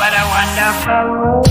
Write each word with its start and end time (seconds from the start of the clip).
What 0.00 0.14
a 0.14 0.24
wonderful 0.34 1.10
world. 1.12 1.46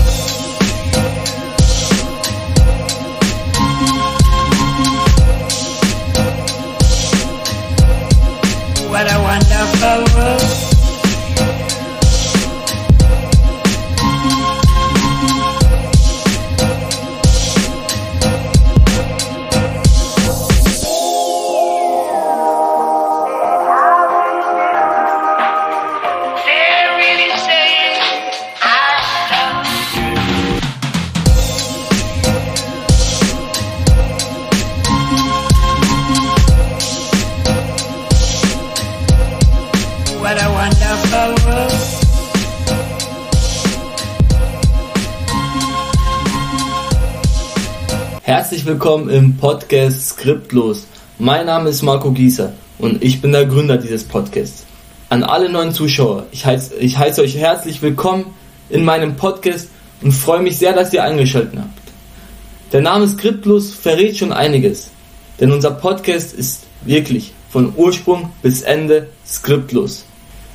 What 8.90 9.06
a 9.06 9.18
wonderful 9.22 10.02
world. 10.16 10.49
Willkommen 48.70 49.10
im 49.10 49.36
Podcast 49.36 50.10
Skriptlos. 50.10 50.86
Mein 51.18 51.46
Name 51.46 51.70
ist 51.70 51.82
Marco 51.82 52.12
Gieser 52.12 52.52
und 52.78 53.02
ich 53.02 53.20
bin 53.20 53.32
der 53.32 53.44
Gründer 53.44 53.76
dieses 53.76 54.04
Podcasts. 54.04 54.64
An 55.08 55.24
alle 55.24 55.50
neuen 55.50 55.72
Zuschauer, 55.72 56.26
ich 56.30 56.46
heiße, 56.46 56.76
ich 56.76 56.96
heiße 56.96 57.20
euch 57.20 57.36
herzlich 57.36 57.82
willkommen 57.82 58.26
in 58.68 58.84
meinem 58.84 59.16
Podcast 59.16 59.70
und 60.02 60.12
freue 60.12 60.40
mich 60.40 60.56
sehr, 60.56 60.72
dass 60.72 60.92
ihr 60.92 61.02
eingeschaltet 61.02 61.58
habt. 61.58 61.80
Der 62.70 62.80
Name 62.80 63.08
Skriptlos 63.08 63.74
verrät 63.74 64.16
schon 64.16 64.32
einiges, 64.32 64.90
denn 65.40 65.50
unser 65.50 65.72
Podcast 65.72 66.32
ist 66.32 66.62
wirklich 66.82 67.32
von 67.50 67.72
Ursprung 67.76 68.30
bis 68.40 68.62
Ende 68.62 69.08
skriptlos. 69.26 70.04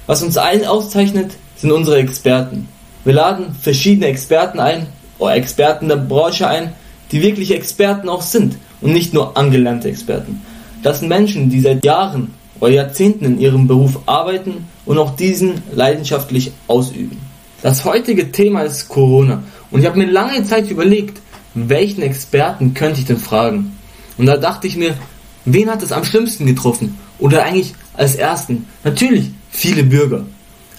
Was 0.05 0.23
uns 0.23 0.37
allen 0.37 0.63
auszeichnet, 0.63 1.31
sind 1.57 1.73
unsere 1.73 1.97
Experten. 1.97 2.69
Wir 3.03 3.15
laden 3.15 3.53
verschiedene 3.61 4.07
Experten 4.07 4.61
ein, 4.61 4.87
oder 5.19 5.35
Experten 5.35 5.89
der 5.89 5.97
Branche 5.97 6.47
ein, 6.47 6.73
die 7.15 7.21
wirklich 7.21 7.51
Experten 7.51 8.09
auch 8.09 8.21
sind 8.21 8.57
und 8.81 8.91
nicht 8.91 9.13
nur 9.13 9.37
angelernte 9.37 9.87
Experten. 9.87 10.41
Das 10.83 10.99
sind 10.99 11.07
Menschen, 11.07 11.49
die 11.49 11.61
seit 11.61 11.85
Jahren 11.85 12.33
oder 12.59 12.73
Jahrzehnten 12.73 13.23
in 13.23 13.39
ihrem 13.39 13.67
Beruf 13.67 13.99
arbeiten 14.05 14.65
und 14.85 14.97
auch 14.97 15.15
diesen 15.15 15.61
leidenschaftlich 15.73 16.51
ausüben. 16.67 17.17
Das 17.61 17.85
heutige 17.85 18.33
Thema 18.33 18.63
ist 18.63 18.89
Corona 18.89 19.43
und 19.71 19.79
ich 19.79 19.85
habe 19.85 19.97
mir 19.97 20.11
lange 20.11 20.43
Zeit 20.43 20.69
überlegt, 20.69 21.21
welchen 21.53 22.01
Experten 22.01 22.73
könnte 22.73 22.99
ich 22.99 23.05
denn 23.05 23.17
fragen? 23.17 23.77
Und 24.17 24.25
da 24.25 24.35
dachte 24.35 24.67
ich 24.67 24.75
mir, 24.75 24.97
wen 25.45 25.69
hat 25.69 25.83
es 25.83 25.93
am 25.93 26.03
schlimmsten 26.03 26.45
getroffen? 26.45 26.97
Oder 27.17 27.45
eigentlich 27.45 27.73
als 27.93 28.15
ersten? 28.15 28.67
Natürlich 28.83 29.31
viele 29.51 29.83
Bürger. 29.83 30.25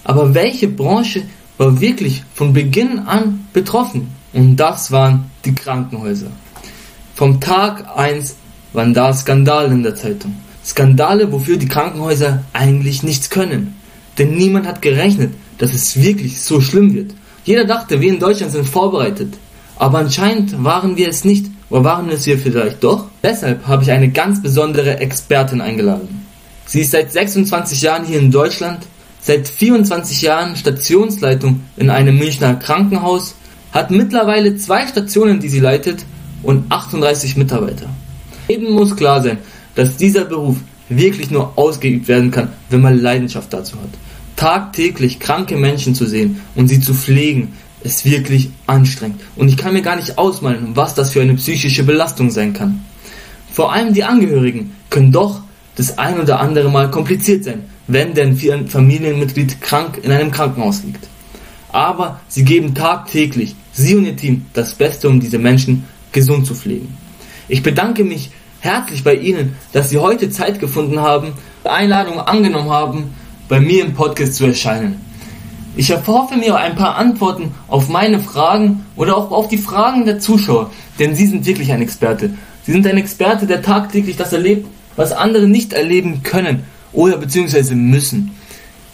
Aber 0.05 0.35
welche 0.35 0.69
Branche 0.69 1.23
war 1.57 1.81
wirklich 1.81 2.25
von 2.35 2.53
Beginn 2.53 2.99
an 2.99 3.47
betroffen? 3.55 4.09
Und 4.35 4.57
das 4.57 4.93
waren 4.93 5.31
die 5.47 5.55
Krankenhäuser. 5.55 6.31
Vom 7.15 7.41
Tag 7.41 7.97
1 7.97 8.37
waren 8.73 8.93
da 8.93 9.15
Skandale 9.15 9.73
in 9.73 9.83
der 9.83 9.95
Zeitung. 9.95 10.35
Skandale, 10.65 11.33
wofür 11.33 11.57
die 11.57 11.69
Krankenhäuser 11.69 12.43
eigentlich 12.53 13.03
nichts 13.03 13.31
können. 13.31 13.77
Denn 14.19 14.37
niemand 14.37 14.67
hat 14.67 14.83
gerechnet, 14.83 15.33
dass 15.59 15.73
es 15.73 16.03
wirklich 16.03 16.43
so 16.43 16.61
schlimm 16.61 16.93
wird. 16.93 17.15
Jeder 17.45 17.65
dachte, 17.65 18.01
wir 18.01 18.09
in 18.09 18.19
Deutschland 18.19 18.53
sind 18.53 18.67
vorbereitet. 18.67 19.35
Aber 19.77 19.99
anscheinend 19.99 20.63
waren 20.65 20.97
wir 20.97 21.09
es 21.09 21.25
nicht. 21.25 21.47
Oder 21.71 21.85
waren 21.85 22.09
es 22.11 22.27
wir 22.27 22.39
vielleicht 22.39 22.83
doch? 22.83 23.07
Deshalb 23.23 23.67
habe 23.67 23.83
ich 23.83 23.91
eine 23.91 24.11
ganz 24.11 24.43
besondere 24.43 24.99
Expertin 24.99 25.61
eingeladen. 25.61 26.27
Sie 26.67 26.81
ist 26.81 26.91
seit 26.91 27.13
26 27.13 27.83
Jahren 27.83 28.05
hier 28.05 28.19
in 28.19 28.31
Deutschland, 28.31 28.87
seit 29.21 29.49
24 29.49 30.23
Jahren 30.23 30.57
Stationsleitung 30.57 31.63
in 31.77 31.91
einem 31.91 32.19
Münchner 32.19 32.55
Krankenhaus, 32.55 33.36
hat 33.77 33.91
mittlerweile 33.91 34.57
zwei 34.57 34.87
Stationen, 34.87 35.39
die 35.39 35.51
sie 35.51 35.61
leitet 35.61 36.07
und 36.43 36.73
38 36.73 37.37
Mitarbeiter. 37.37 37.91
Jedem 38.49 38.73
muss 38.73 38.97
klar 38.97 39.23
sein, 39.23 39.37
dass 39.75 39.99
dieser 39.99 40.25
Beruf 40.25 40.57
wirklich 40.89 41.31
nur 41.31 41.59
ausgeübt 41.59 42.09
werden 42.09 42.31
kann, 42.31 42.49
wenn 42.71 42.81
man 42.81 42.99
Leidenschaft 42.99 43.53
dazu 43.53 43.77
hat. 43.77 43.91
Tagtäglich 44.35 45.21
kranke 45.21 45.57
Menschen 45.57 45.95
zu 45.95 46.07
sehen 46.07 46.41
und 46.55 46.69
sie 46.69 46.81
zu 46.81 46.95
pflegen, 46.95 47.53
ist 47.83 48.07
wirklich 48.07 48.49
anstrengend. 48.67 49.21
Und 49.37 49.49
ich 49.49 49.59
kann 49.59 49.75
mir 49.75 49.83
gar 49.83 49.97
nicht 49.97 50.17
ausmalen, 50.17 50.71
was 50.75 50.95
das 50.95 51.13
für 51.13 51.21
eine 51.21 51.35
psychische 51.35 51.85
Belastung 51.85 52.31
sein 52.31 52.55
kann. 52.55 52.83
Vor 53.53 53.75
allem 53.75 53.93
die 53.93 54.05
Angehörigen 54.05 54.73
können 54.89 55.13
doch 55.13 55.43
das 55.75 55.99
ein 55.99 56.19
oder 56.19 56.41
andere 56.41 56.71
Mal 56.71 56.91
kompliziert 56.91 57.45
sein, 57.45 57.65
wenn 57.89 58.15
denn 58.15 58.39
ein 58.51 58.69
Familienmitglied 58.69 59.61
krank 59.61 60.01
in 60.03 60.11
einem 60.11 60.31
Krankenhaus 60.31 60.83
liegt. 60.83 61.07
Aber 61.69 62.21
sie 62.27 62.43
geben 62.43 62.75
tagtäglich, 62.75 63.55
sie 63.77 63.95
und 63.95 64.07
ihr 64.07 64.17
Team, 64.17 64.47
das 64.53 64.75
Beste, 64.75 65.09
um 65.09 65.21
diese 65.21 65.39
Menschen 65.39 65.85
gesund 66.13 66.47
zu 66.47 66.55
pflegen. 66.55 66.97
Ich 67.49 67.63
bedanke 67.63 68.05
mich 68.05 68.31
herzlich 68.61 69.05
bei 69.05 69.15
Ihnen, 69.15 69.55
dass 69.73 69.91
Sie 69.91 69.99
heute 69.99 70.31
Zeit 70.31 70.59
gefunden 70.59 71.01
haben, 71.01 71.35
die 71.65 71.69
Einladung 71.69 72.19
angenommen 72.19 72.71
haben, 72.71 73.15
bei 73.49 73.61
mir 73.61 73.85
im 73.85 73.95
Podcast 73.95 74.35
zu 74.35 74.47
erscheinen. 74.47 75.01
Ich 75.77 75.91
erhoffe 75.91 76.37
mir 76.37 76.57
ein 76.57 76.75
paar 76.75 76.97
Antworten 76.97 77.55
auf 77.69 77.89
meine 77.89 78.19
Fragen 78.19 78.87
oder 78.97 79.17
auch 79.17 79.31
auf 79.31 79.49
die 79.49 79.59
Fragen 79.59 80.07
der 80.07 80.19
Zuschauer, 80.19 80.71
denn 80.99 81.15
Sie 81.15 81.27
sind 81.27 81.45
wirklich 81.45 81.71
ein 81.71 81.83
Experte. 81.83 82.31
Sie 82.65 82.73
sind 82.73 82.87
ein 82.87 82.97
Experte, 82.97 83.47
der 83.47 83.63
tagtäglich 83.63 84.17
das 84.17 84.33
erlebt, 84.33 84.67
was 84.97 85.13
andere 85.13 85.47
nicht 85.47 85.75
erleben 85.75 86.23
können 86.23 86.65
oder 86.93 87.19
beziehungsweise 87.19 87.77
müssen. 87.77 88.33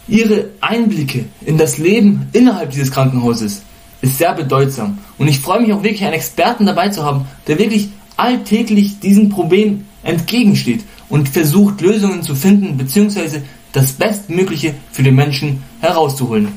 Ihre 0.09 0.51
Einblicke 0.61 1.27
in 1.47 1.57
das 1.57 1.79
Leben 1.79 2.27
innerhalb 2.33 2.73
dieses 2.73 2.91
Krankenhauses 2.91 3.63
ist 4.03 4.19
sehr 4.19 4.35
bedeutsam 4.35 4.99
und 5.17 5.29
ich 5.29 5.41
freue 5.41 5.63
mich 5.63 5.73
auch 5.73 5.83
wirklich, 5.83 6.05
einen 6.05 6.13
Experten 6.15 6.67
dabei 6.67 6.91
zu 6.91 7.05
haben, 7.05 7.27
der 7.47 7.59
wirklich 7.59 7.89
alltäglich 8.17 9.01
diesem 9.01 9.31
Problem 9.31 9.87
entgegensteht 10.03 10.83
und 11.09 11.29
versucht 11.29 11.81
Lösungen 11.81 12.23
zu 12.23 12.35
finden 12.35 12.77
beziehungsweise 12.77 13.43
das 13.73 13.93
Bestmögliche 13.93 14.75
für 14.91 15.03
den 15.03 15.15
Menschen 15.15 15.63
herauszuholen. 15.81 16.49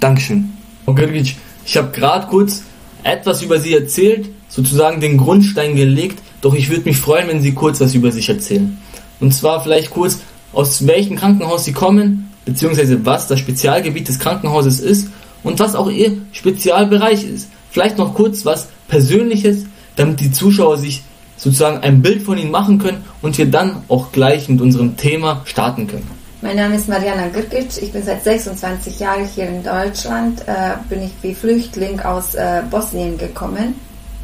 Dankeschön. 0.00 0.52
Frau 0.84 0.94
Grgic, 0.94 1.36
ich 1.66 1.76
habe 1.76 1.90
gerade 1.90 2.26
kurz 2.26 2.62
etwas 3.02 3.42
über 3.42 3.58
Sie 3.58 3.74
erzählt, 3.74 4.28
sozusagen 4.48 5.00
den 5.00 5.18
Grundstein 5.18 5.76
gelegt, 5.76 6.20
doch 6.40 6.54
ich 6.54 6.70
würde 6.70 6.84
mich 6.84 6.96
freuen, 6.96 7.28
wenn 7.28 7.42
Sie 7.42 7.52
kurz 7.52 7.80
was 7.80 7.94
über 7.94 8.10
sich 8.10 8.28
erzählen. 8.28 8.78
Und 9.20 9.32
zwar 9.32 9.62
vielleicht 9.62 9.90
kurz, 9.90 10.20
aus 10.52 10.86
welchem 10.86 11.16
Krankenhaus 11.16 11.64
Sie 11.64 11.72
kommen, 11.72 12.30
beziehungsweise 12.44 13.04
was 13.04 13.26
das 13.26 13.38
Spezialgebiet 13.38 14.08
des 14.08 14.18
Krankenhauses 14.18 14.80
ist 14.80 15.08
und 15.42 15.58
was 15.60 15.74
auch 15.74 15.90
Ihr 15.90 16.18
Spezialbereich 16.32 17.24
ist. 17.24 17.48
Vielleicht 17.70 17.98
noch 17.98 18.14
kurz 18.14 18.44
was 18.44 18.68
Persönliches, 18.88 19.64
damit 19.96 20.20
die 20.20 20.30
Zuschauer 20.30 20.76
sich 20.76 21.02
sozusagen 21.36 21.78
ein 21.78 22.02
Bild 22.02 22.22
von 22.22 22.38
Ihnen 22.38 22.50
machen 22.50 22.78
können 22.78 23.04
und 23.20 23.36
wir 23.38 23.46
dann 23.46 23.82
auch 23.88 24.12
gleich 24.12 24.48
mit 24.48 24.60
unserem 24.60 24.96
Thema 24.96 25.42
starten 25.44 25.86
können. 25.86 26.08
Mein 26.40 26.56
Name 26.56 26.74
ist 26.74 26.88
Mariana 26.88 27.28
Girkic, 27.28 27.80
ich 27.80 27.92
bin 27.92 28.02
seit 28.02 28.24
26 28.24 28.98
Jahren 28.98 29.24
hier 29.24 29.46
in 29.46 29.62
Deutschland, 29.62 30.40
äh, 30.48 30.74
bin 30.88 31.02
ich 31.02 31.12
wie 31.22 31.34
Flüchtling 31.34 32.00
aus 32.00 32.34
äh, 32.34 32.62
Bosnien 32.68 33.16
gekommen. 33.16 33.76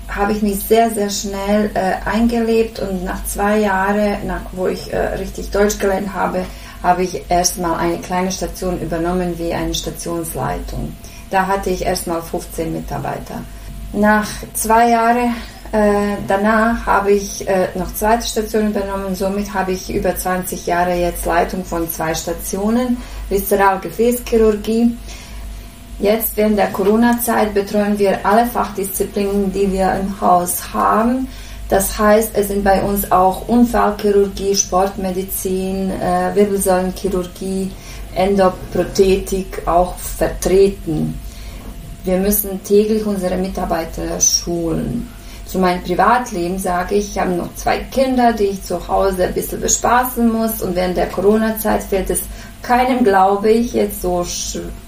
Habe 0.08 0.32
ich 0.32 0.42
mich 0.42 0.58
sehr, 0.58 0.90
sehr 0.90 1.10
schnell 1.10 1.70
äh, 1.74 2.08
eingelebt 2.08 2.80
und 2.80 3.04
nach 3.04 3.24
zwei 3.24 3.60
Jahren, 3.60 4.26
nach, 4.26 4.40
wo 4.52 4.66
ich 4.66 4.92
äh, 4.92 4.98
richtig 5.14 5.50
Deutsch 5.50 5.78
gelernt 5.78 6.12
habe, 6.12 6.44
habe 6.82 7.04
ich 7.04 7.22
erstmal 7.28 7.78
eine 7.78 7.98
kleine 7.98 8.32
Station 8.32 8.80
übernommen 8.80 9.34
wie 9.38 9.52
eine 9.52 9.74
Stationsleitung. 9.74 10.92
Da 11.30 11.46
hatte 11.46 11.70
ich 11.70 11.84
erstmal 11.84 12.22
15 12.22 12.72
Mitarbeiter. 12.72 13.42
Nach 13.92 14.28
zwei 14.54 14.90
Jahren 14.90 15.34
äh, 15.70 16.16
danach 16.26 16.86
habe 16.86 17.12
ich 17.12 17.46
äh, 17.46 17.68
noch 17.74 17.92
zweite 17.92 18.26
Station 18.26 18.68
übernommen. 18.68 19.14
Somit 19.14 19.52
habe 19.52 19.72
ich 19.72 19.92
über 19.92 20.16
20 20.16 20.66
Jahre 20.66 20.94
jetzt 20.94 21.26
Leitung 21.26 21.64
von 21.64 21.90
zwei 21.90 22.14
Stationen, 22.14 22.96
Viszeralgefäßchirurgie. 23.28 24.96
Jetzt 25.98 26.36
während 26.36 26.58
der 26.58 26.68
Corona-Zeit 26.68 27.52
betreuen 27.52 27.98
wir 27.98 28.24
alle 28.24 28.46
Fachdisziplinen, 28.46 29.52
die 29.52 29.70
wir 29.70 29.92
im 29.94 30.18
Haus 30.20 30.72
haben. 30.72 31.28
Das 31.68 31.98
heißt, 31.98 32.30
es 32.32 32.48
sind 32.48 32.64
bei 32.64 32.80
uns 32.82 33.12
auch 33.12 33.46
Unfallchirurgie, 33.48 34.54
Sportmedizin, 34.54 35.90
äh, 35.90 36.34
Wirbelsäulenchirurgie, 36.34 37.70
Endoprothetik 38.14 39.66
auch 39.66 39.98
vertreten. 39.98 41.20
Wir 42.04 42.18
müssen 42.18 42.62
täglich 42.64 43.04
unsere 43.04 43.36
Mitarbeiter 43.36 44.20
schulen. 44.20 45.08
Zu 45.46 45.58
meinem 45.58 45.82
Privatleben 45.82 46.58
sage 46.58 46.96
ich, 46.96 47.12
ich 47.12 47.18
habe 47.18 47.32
noch 47.32 47.54
zwei 47.54 47.78
Kinder, 47.78 48.32
die 48.34 48.44
ich 48.44 48.62
zu 48.62 48.86
Hause 48.86 49.24
ein 49.24 49.34
bisschen 49.34 49.60
bespaßen 49.60 50.30
muss 50.30 50.60
und 50.60 50.76
während 50.76 50.96
der 50.96 51.08
Corona-Zeit 51.08 51.82
fällt 51.84 52.10
es 52.10 52.22
keinem, 52.62 53.02
glaube 53.02 53.50
ich, 53.50 53.72
jetzt 53.72 54.02
so 54.02 54.26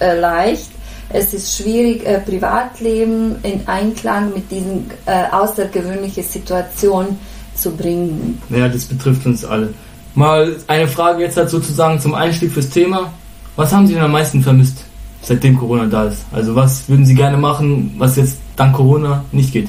äh, 0.01 0.19
leicht, 0.19 0.71
Es 1.13 1.35
ist 1.35 1.57
schwierig, 1.57 2.07
äh, 2.07 2.21
Privatleben 2.21 3.37
in 3.43 3.67
Einklang 3.67 4.33
mit 4.33 4.51
diesen 4.51 4.89
äh, 5.07 5.25
außergewöhnlichen 5.33 6.23
Situationen 6.23 7.19
zu 7.55 7.73
bringen. 7.73 8.41
Ja, 8.49 8.69
das 8.69 8.85
betrifft 8.85 9.27
uns 9.27 9.45
alle. 9.45 9.75
Mal 10.15 10.57
eine 10.69 10.87
Frage 10.87 11.23
jetzt 11.23 11.37
halt 11.37 11.51
sozusagen 11.51 12.01
zum 12.01 12.15
Einstieg 12.15 12.53
fürs 12.53 12.69
Thema. 12.69 13.13
Was 13.57 13.73
haben 13.73 13.87
Sie 13.87 13.95
denn 13.95 14.03
am 14.03 14.13
meisten 14.13 14.43
vermisst, 14.43 14.85
seitdem 15.23 15.59
Corona 15.59 15.87
da 15.87 16.05
ist? 16.05 16.25
Also 16.33 16.55
was 16.55 16.89
würden 16.89 17.07
Sie 17.07 17.15
gerne 17.15 17.37
machen, 17.37 17.95
was 17.99 18.17
jetzt 18.17 18.39
dank 18.57 18.77
Corona 18.77 19.25
nicht 19.33 19.53
geht? 19.53 19.69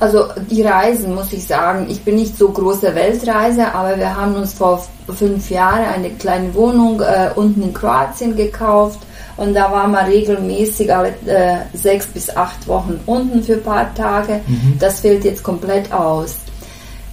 Also 0.00 0.26
die 0.48 0.62
Reisen, 0.62 1.14
muss 1.14 1.32
ich 1.32 1.44
sagen, 1.44 1.86
ich 1.90 2.00
bin 2.02 2.14
nicht 2.14 2.38
so 2.38 2.48
große 2.50 2.94
Weltreise, 2.94 3.74
aber 3.74 3.96
wir 3.96 4.16
haben 4.16 4.36
uns 4.36 4.52
vor 4.52 4.86
fünf 5.08 5.50
Jahren 5.50 5.84
eine 5.84 6.10
kleine 6.10 6.54
Wohnung 6.54 7.00
äh, 7.00 7.30
unten 7.34 7.62
in 7.62 7.74
Kroatien 7.74 8.36
gekauft 8.36 9.00
und 9.36 9.54
da 9.54 9.72
waren 9.72 9.90
wir 9.90 10.06
regelmäßig 10.06 10.94
alle 10.94 11.14
äh, 11.26 11.56
sechs 11.72 12.06
bis 12.06 12.34
acht 12.36 12.66
Wochen 12.68 13.00
unten 13.06 13.42
für 13.42 13.54
ein 13.54 13.62
paar 13.62 13.92
Tage. 13.94 14.40
Das 14.78 15.00
fällt 15.00 15.24
jetzt 15.24 15.42
komplett 15.42 15.92
aus, 15.92 16.36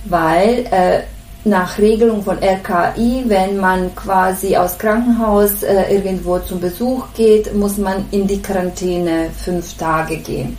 weil 0.05 0.65
äh, 0.69 1.01
nach 1.45 1.77
Regelung 1.77 2.23
von 2.23 2.37
RKI, 2.39 3.23
wenn 3.27 3.57
man 3.57 3.93
quasi 3.95 4.57
aus 4.57 4.77
Krankenhaus 4.77 5.63
äh, 5.63 5.93
irgendwo 5.95 6.39
zum 6.39 6.59
Besuch 6.59 7.05
geht, 7.15 7.53
muss 7.55 7.77
man 7.77 8.05
in 8.11 8.25
die 8.27 8.41
Quarantäne 8.41 9.29
fünf 9.37 9.75
Tage 9.77 10.17
gehen. 10.17 10.57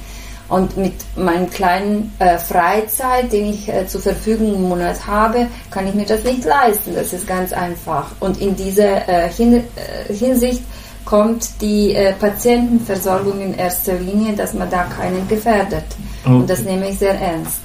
Und 0.49 0.77
mit 0.77 0.95
meinem 1.17 1.51
kleinen 1.51 2.13
äh, 2.21 2.39
Freizeit, 2.39 3.33
den 3.33 3.47
ich 3.51 3.69
äh, 3.69 3.85
zur 3.89 4.01
Verfügung 4.01 4.55
im 4.55 4.63
Monat 4.69 5.05
habe, 5.05 5.49
kann 5.73 5.89
ich 5.89 5.95
mir 5.95 6.07
das 6.07 6.23
nicht 6.23 6.45
leisten. 6.45 6.95
Das 6.95 7.13
ist 7.13 7.27
ganz 7.27 7.53
einfach. 7.53 8.13
Und 8.21 8.41
in 8.41 8.55
dieser 8.55 9.09
äh, 9.09 9.29
Hin 9.29 9.55
äh, 9.55 10.13
Hinsicht 10.15 10.63
kommt 11.05 11.49
die 11.61 11.95
äh, 11.95 12.13
Patientenversorgung 12.13 13.41
in 13.41 13.55
erster 13.55 13.95
Linie, 13.95 14.35
dass 14.35 14.55
man 14.55 14.71
da 14.71 14.85
keinen 14.85 15.27
gefährdet. 15.27 15.85
Und 16.25 16.49
das 16.49 16.61
Okay. 16.61 16.71
nehme 16.71 16.91
ich 16.91 16.99
sehr 16.99 17.21
ernst. 17.21 17.59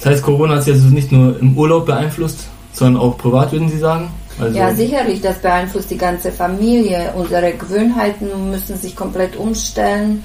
Das 0.00 0.12
heißt, 0.12 0.22
Corona 0.22 0.54
hat 0.56 0.62
Sie 0.62 0.70
also 0.72 0.86
nicht 0.88 1.10
nur 1.10 1.40
im 1.40 1.56
Urlaub 1.58 1.86
beeinflusst, 1.86 2.46
sondern 2.78 3.02
auch 3.02 3.16
privat, 3.18 3.52
würden 3.52 3.68
Sie 3.68 3.78
sagen? 3.78 4.10
Also, 4.40 4.56
Ja, 4.56 4.72
sicherlich, 4.72 5.20
das 5.20 5.38
beeinflusst 5.38 5.90
die 5.90 5.98
ganze 5.98 6.30
Familie. 6.30 7.12
Unsere 7.16 7.52
Gewohnheiten 7.52 8.50
müssen 8.50 8.76
sich 8.78 8.94
komplett 8.94 9.36
umstellen. 9.36 10.22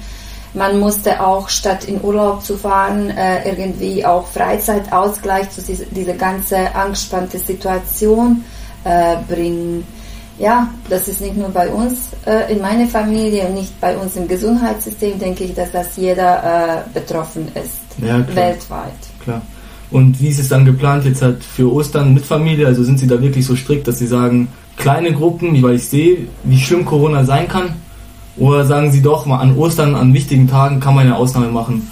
Man 0.54 0.78
musste 0.78 1.20
auch, 1.20 1.48
statt 1.48 1.84
in 1.86 2.00
Urlaub 2.00 2.44
zu 2.44 2.56
fahren, 2.56 3.10
äh, 3.10 3.48
irgendwie 3.48 4.06
auch 4.06 4.24
Freizeitausgleich 4.28 5.50
zu 5.50 5.60
diese, 5.62 5.84
diese 5.86 6.14
ganze 6.14 6.72
angespannte 6.76 7.38
Situation 7.40 8.44
äh, 8.84 9.16
bringen. 9.28 9.84
Ja, 10.38 10.68
das 10.88 11.08
ist 11.08 11.20
nicht 11.20 11.36
nur 11.36 11.48
bei 11.48 11.68
uns 11.68 12.10
äh, 12.26 12.52
in 12.52 12.60
meiner 12.60 12.86
Familie 12.86 13.46
und 13.46 13.54
nicht 13.54 13.80
bei 13.80 13.96
uns 13.96 14.14
im 14.16 14.28
Gesundheitssystem, 14.28 15.18
denke 15.18 15.44
ich, 15.44 15.54
dass 15.54 15.72
das 15.72 15.96
jeder 15.96 16.84
betroffen 16.92 17.48
ist, 17.54 17.80
Ja, 17.98 18.20
klar. 18.20 18.36
weltweit. 18.36 18.92
Klar. 19.24 19.42
Und 19.94 20.20
wie 20.20 20.26
ist 20.26 20.40
es 20.40 20.48
dann 20.48 20.64
geplant 20.64 21.04
jetzt 21.04 21.22
halt 21.22 21.44
für 21.44 21.72
Ostern 21.72 22.14
mit 22.14 22.26
Familie? 22.26 22.66
Also 22.66 22.82
sind 22.82 22.98
Sie 22.98 23.06
da 23.06 23.22
wirklich 23.22 23.46
so 23.46 23.54
strikt, 23.54 23.86
dass 23.86 23.96
Sie 23.96 24.08
sagen, 24.08 24.48
kleine 24.76 25.12
Gruppen, 25.12 25.62
weil 25.62 25.76
ich 25.76 25.86
sehe, 25.86 26.26
wie 26.42 26.58
schlimm 26.58 26.84
Corona 26.84 27.24
sein 27.24 27.46
kann? 27.46 27.76
Oder 28.36 28.64
sagen 28.64 28.90
Sie 28.90 29.00
doch 29.00 29.24
mal 29.24 29.38
an 29.38 29.56
Ostern, 29.56 29.94
an 29.94 30.12
wichtigen 30.12 30.48
Tagen 30.48 30.80
kann 30.80 30.96
man 30.96 31.06
eine 31.06 31.14
Ausnahme 31.14 31.46
machen? 31.46 31.88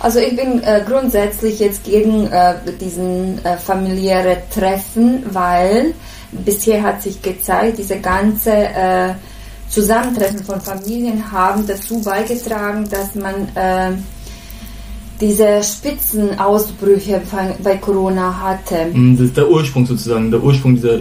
Also 0.00 0.18
ich 0.18 0.36
bin 0.36 0.62
äh, 0.62 0.82
grundsätzlich 0.86 1.58
jetzt 1.58 1.82
gegen 1.84 2.26
äh, 2.26 2.56
diesen 2.78 3.42
äh, 3.42 3.56
familiäre 3.56 4.36
Treffen, 4.54 5.22
weil 5.32 5.94
bisher 6.32 6.82
hat 6.82 7.00
sich 7.00 7.22
gezeigt, 7.22 7.78
diese 7.78 7.98
ganze 8.00 8.50
äh, 8.52 9.14
Zusammentreffen 9.70 10.44
von 10.44 10.60
Familien 10.60 11.32
haben 11.32 11.66
dazu 11.66 12.02
beigetragen, 12.02 12.86
dass 12.90 13.14
man 13.14 13.48
äh, 13.54 13.92
diese 15.20 15.62
Spitzenausbrüche 15.62 17.22
bei- 17.62 17.76
Corona 17.76 18.34
hatte. 18.40 18.92
Hm, 18.92 19.16
Das 19.16 19.26
ist 19.26 19.36
der 19.36 19.48
Ursprung 19.50 19.86
sozusagen. 19.86 20.30
Der 20.30 20.42
Ursprung 20.42 20.74
dieser, 20.76 20.98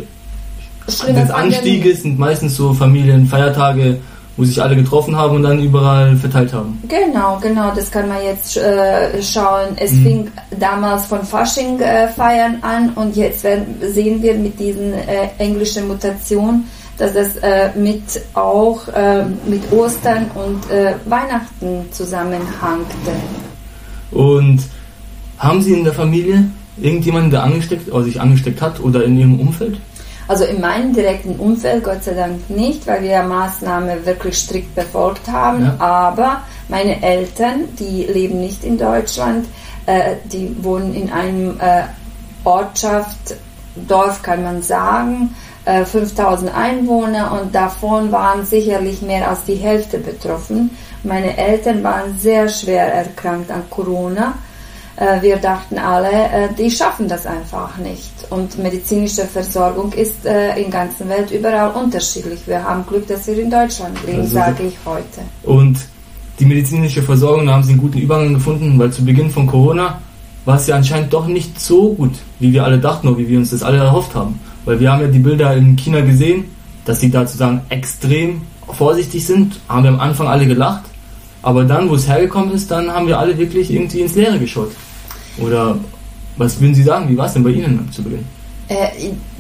Schlimme 0.88 1.22
des. 1.22 1.30
Anstieges 1.32 2.02
sind 2.04 2.20
meistens 2.20 2.56
so 2.56 2.74
Familien, 2.74 3.26
Feiertage, 3.26 3.98
wo 4.38 4.44
sich 4.44 4.62
alle 4.62 4.76
getroffen 4.76 5.16
haben 5.16 5.38
und 5.38 5.44
dann 5.44 5.60
überall 5.60 6.16
verteilt 6.18 6.54
haben. 6.54 6.78
Genau, 6.88 7.40
genau, 7.42 7.72
das 7.76 7.90
kann 7.90 8.08
man 8.10 8.18
jetzt 8.24 8.58
äh, 8.58 9.22
schauen. 9.24 9.70
Es 9.78 9.92
Mhm. 9.94 10.04
fing 10.04 10.28
damals 10.60 11.06
von 11.06 11.24
Fasching 11.24 11.80
äh, 11.80 12.08
feiern 12.10 12.58
an 12.62 12.90
und 12.96 13.16
jetzt 13.16 13.44
werden, 13.44 13.66
sehen 13.94 14.22
wir 14.22 14.36
mit 14.36 14.60
diesen 14.60 14.94
äh, 14.94 15.30
englischen 15.40 15.88
Mutationen, 15.88 16.66
dass 16.98 17.14
das 17.14 17.38
äh, 17.38 17.70
mit 17.78 18.04
auch 18.34 18.88
äh, 18.90 19.24
mit 19.48 19.64
Ostern 19.72 20.30
und 20.36 20.70
äh, 20.70 20.94
Weihnachten 21.06 21.86
zusammenhangte. 21.92 23.12
Und 24.16 24.62
haben 25.38 25.62
Sie 25.62 25.74
in 25.74 25.84
der 25.84 25.94
Familie 25.94 26.50
irgendjemanden, 26.78 27.32
der 27.32 27.44
angesteckt, 27.44 27.92
oder 27.92 28.06
sich 28.06 28.20
angesteckt 28.20 28.62
hat 28.62 28.80
oder 28.80 29.04
in 29.04 29.20
Ihrem 29.20 29.40
Umfeld? 29.40 29.80
Also 30.28 30.46
in 30.46 30.60
meinem 30.60 30.94
direkten 30.94 31.36
Umfeld 31.36 31.84
Gott 31.84 32.04
sei 32.04 32.14
Dank 32.14 32.50
nicht, 32.50 32.88
weil 32.88 33.04
wir 33.04 33.22
Maßnahmen 33.22 34.06
wirklich 34.06 34.38
strikt 34.38 34.74
befolgt 34.74 35.28
haben. 35.28 35.66
Ja. 35.66 35.76
Aber 35.80 36.42
meine 36.68 37.04
Eltern, 37.04 37.66
die 37.78 38.04
leben 38.04 38.40
nicht 38.40 38.64
in 38.64 38.78
Deutschland, 38.78 39.46
äh, 39.86 40.16
die 40.32 40.56
wohnen 40.64 40.96
in 40.96 41.12
einem 41.12 41.60
äh, 41.60 41.84
Ortschaft, 42.44 43.36
Dorf 43.88 44.24
kann 44.24 44.44
man 44.44 44.64
sagen, 44.64 45.36
äh, 45.66 45.84
5000 45.84 46.56
Einwohner 46.56 47.40
und 47.40 47.54
davon 47.54 48.12
waren 48.12 48.46
sicherlich 48.46 49.02
mehr 49.02 49.30
als 49.30 49.44
die 49.44 49.56
Hälfte 49.56 50.00
betroffen. 50.00 50.72
Meine 51.06 51.38
Eltern 51.38 51.84
waren 51.84 52.18
sehr 52.18 52.50
schwer 52.50 52.92
erkrankt 52.94 53.52
an 53.52 53.64
Corona. 53.70 54.34
Äh, 54.98 55.22
Wir 55.22 55.38
dachten 55.38 55.78
alle, 55.78 56.10
äh, 56.10 56.50
die 56.58 56.72
schaffen 56.72 57.08
das 57.08 57.26
einfach 57.26 57.78
nicht. 57.78 58.12
Und 58.32 58.58
medizinische 58.58 59.26
Versorgung 59.26 59.92
ist 59.94 60.26
äh, 60.26 60.56
in 60.56 60.72
der 60.72 60.82
ganzen 60.82 61.08
Welt 61.10 61.30
überall 61.32 61.72
unterschiedlich. 61.72 62.40
Wir 62.48 62.64
haben 62.64 62.86
Glück, 62.88 63.08
dass 63.08 63.28
wir 63.28 63.38
in 63.38 63.52
Deutschland 63.52 63.98
leben, 64.06 64.22
Also 64.22 64.34
sage 64.34 64.64
ich 64.64 64.78
heute. 64.86 65.22
Und 65.44 65.78
die 66.40 66.46
medizinische 66.46 67.04
Versorgung, 67.04 67.46
da 67.46 67.54
haben 67.54 67.64
sie 67.64 67.74
einen 67.74 67.82
guten 67.82 68.00
Übergang 68.00 68.34
gefunden, 68.34 68.80
weil 68.80 68.92
zu 68.92 69.06
Beginn 69.06 69.30
von 69.30 69.46
Corona 69.48 70.02
war 70.46 70.58
es 70.58 70.68
ja 70.68 70.76
anscheinend 70.76 71.14
doch 71.14 71.28
nicht 71.28 71.60
so 71.60 71.94
gut, 71.94 72.16
wie 72.40 72.52
wir 72.52 72.64
alle 72.64 72.80
dachten 72.80 73.08
oder 73.08 73.18
wie 73.18 73.28
wir 73.28 73.38
uns 73.38 73.52
das 73.52 73.64
alle 73.64 73.78
erhofft 73.78 74.16
haben. 74.16 74.40
Weil 74.66 74.80
wir 74.80 74.92
haben 74.92 75.02
ja 75.02 75.08
die 75.08 75.20
Bilder 75.20 75.56
in 75.56 75.76
China 75.76 76.02
gesehen, 76.02 76.46
dass 76.86 77.00
sie 77.00 77.12
da 77.12 77.26
sozusagen 77.26 77.62
extrem 77.70 78.42
vorsichtig 78.72 79.26
sind, 79.26 79.60
haben 79.68 79.84
wir 79.84 79.92
am 79.92 80.00
Anfang 80.00 80.28
alle 80.28 80.46
gelacht, 80.46 80.84
aber 81.46 81.64
dann, 81.64 81.90
wo 81.90 81.96
es 81.96 82.08
hergekommen 82.08 82.52
ist, 82.56 82.70
dann 82.72 82.92
haben 82.92 83.08
wir 83.08 83.18
alle 83.20 83.38
wirklich 83.38 83.70
irgendwie 83.72 84.02
ins 84.02 84.16
Leere 84.16 84.40
geschaut. 84.40 84.72
Oder 85.38 85.78
was 86.38 86.60
würden 86.60 86.74
Sie 86.74 86.84
sagen, 86.84 87.08
wie 87.10 87.18
war 87.18 87.28
es 87.28 87.34
denn 87.34 87.44
bei 87.44 87.52
Ihnen 87.52 87.88
zu 87.92 88.02
Beginn? 88.04 88.26
Äh, 88.68 88.88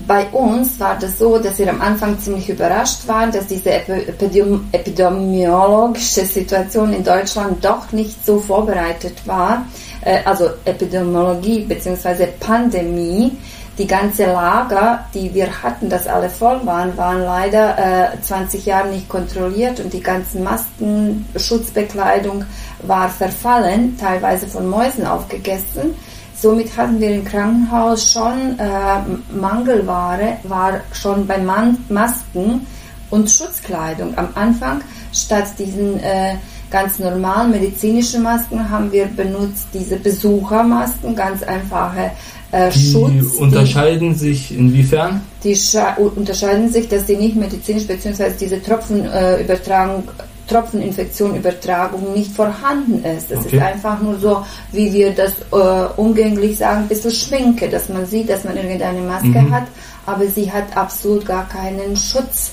bei 0.05 0.27
uns 0.27 0.79
war 0.79 0.95
das 0.99 1.17
so, 1.17 1.39
dass 1.39 1.57
wir 1.57 1.67
am 1.67 1.81
Anfang 1.81 2.17
ziemlich 2.19 2.47
überrascht 2.47 3.07
waren, 3.07 3.31
dass 3.31 3.47
diese 3.47 3.71
epi- 3.71 4.07
epidem 4.07 4.61
epidemiologische 4.71 6.25
Situation 6.25 6.93
in 6.93 7.03
Deutschland 7.03 7.65
doch 7.65 7.91
nicht 7.91 8.23
so 8.23 8.37
vorbereitet 8.39 9.15
war. 9.25 9.65
Äh, 10.01 10.19
also 10.25 10.45
Epidemiologie 10.65 11.61
bzw. 11.61 12.27
Pandemie. 12.39 13.31
Die 13.77 13.87
ganze 13.87 14.25
Lager, 14.25 15.05
die 15.13 15.33
wir 15.33 15.61
hatten, 15.61 15.89
dass 15.89 16.07
alle 16.07 16.29
voll 16.29 16.65
waren, 16.65 16.95
waren 16.95 17.21
leider 17.21 18.13
äh, 18.13 18.21
20 18.21 18.65
Jahre 18.65 18.87
nicht 18.87 19.09
kontrolliert 19.09 19.81
und 19.81 19.91
die 19.91 20.01
ganzen 20.01 20.43
Masken, 20.43 21.25
Schutzbekleidung 21.35 22.45
war 22.83 23.09
verfallen, 23.09 23.97
teilweise 23.99 24.47
von 24.47 24.69
Mäusen 24.69 25.05
aufgegessen. 25.05 25.93
Somit 26.37 26.77
hatten 26.77 27.01
wir 27.01 27.15
im 27.15 27.25
Krankenhaus 27.25 28.11
schon 28.11 28.57
äh, 28.59 29.33
Mangelware, 29.33 30.37
war 30.43 30.79
schon 30.93 31.27
bei 31.27 31.37
Man 31.37 31.77
Masken 31.89 32.65
und 33.09 33.29
Schutzkleidung. 33.29 34.17
Am 34.17 34.29
Anfang 34.35 34.81
statt 35.11 35.47
diesen 35.59 35.99
äh, 36.01 36.35
ganz 36.71 36.99
normalen 36.99 37.51
medizinischen 37.51 38.23
Masken 38.23 38.69
haben 38.69 38.91
wir 38.91 39.05
benutzt 39.05 39.67
diese 39.73 39.97
Besuchermasken, 39.97 41.15
ganz 41.15 41.43
einfache 41.43 42.11
äh, 42.51 42.69
Die 42.71 42.91
Schutz. 42.91 43.35
unterscheiden 43.35 44.15
sich 44.15 44.57
inwiefern? 44.57 45.21
Die, 45.43 45.49
die 45.53 45.55
scha- 45.55 45.97
unterscheiden 45.97 46.71
sich, 46.71 46.87
dass 46.87 47.07
sie 47.07 47.17
nicht 47.17 47.35
medizinisch 47.35 47.85
bzw. 47.87 48.31
diese 48.39 48.61
Tropfenübertragung 48.61 49.13
äh, 49.37 49.41
Übertragung 49.43 50.03
Tropfeninfektionübertragung 50.47 52.13
nicht 52.13 52.31
vorhanden 52.31 53.03
ist. 53.03 53.31
Das 53.31 53.39
Okay. 53.45 53.57
ist 53.57 53.61
einfach 53.63 53.99
nur 54.01 54.19
so, 54.19 54.43
wie 54.71 54.91
wir 54.93 55.11
das 55.11 55.33
äh, 55.51 55.87
umgänglich 55.99 56.57
sagen, 56.57 56.81
ein 56.81 56.87
bisschen 56.87 57.11
Schminke, 57.11 57.67
dass 57.69 57.89
man 57.89 58.05
sieht, 58.05 58.29
dass 58.29 58.43
man 58.43 58.55
irgendeine 58.55 59.01
Maske 59.01 59.27
Mhm. 59.27 59.51
hat, 59.53 59.63
aber 60.05 60.27
sie 60.27 60.51
hat 60.51 60.75
absolut 60.77 61.25
gar 61.25 61.47
keinen 61.49 61.95
Schutz 61.95 62.51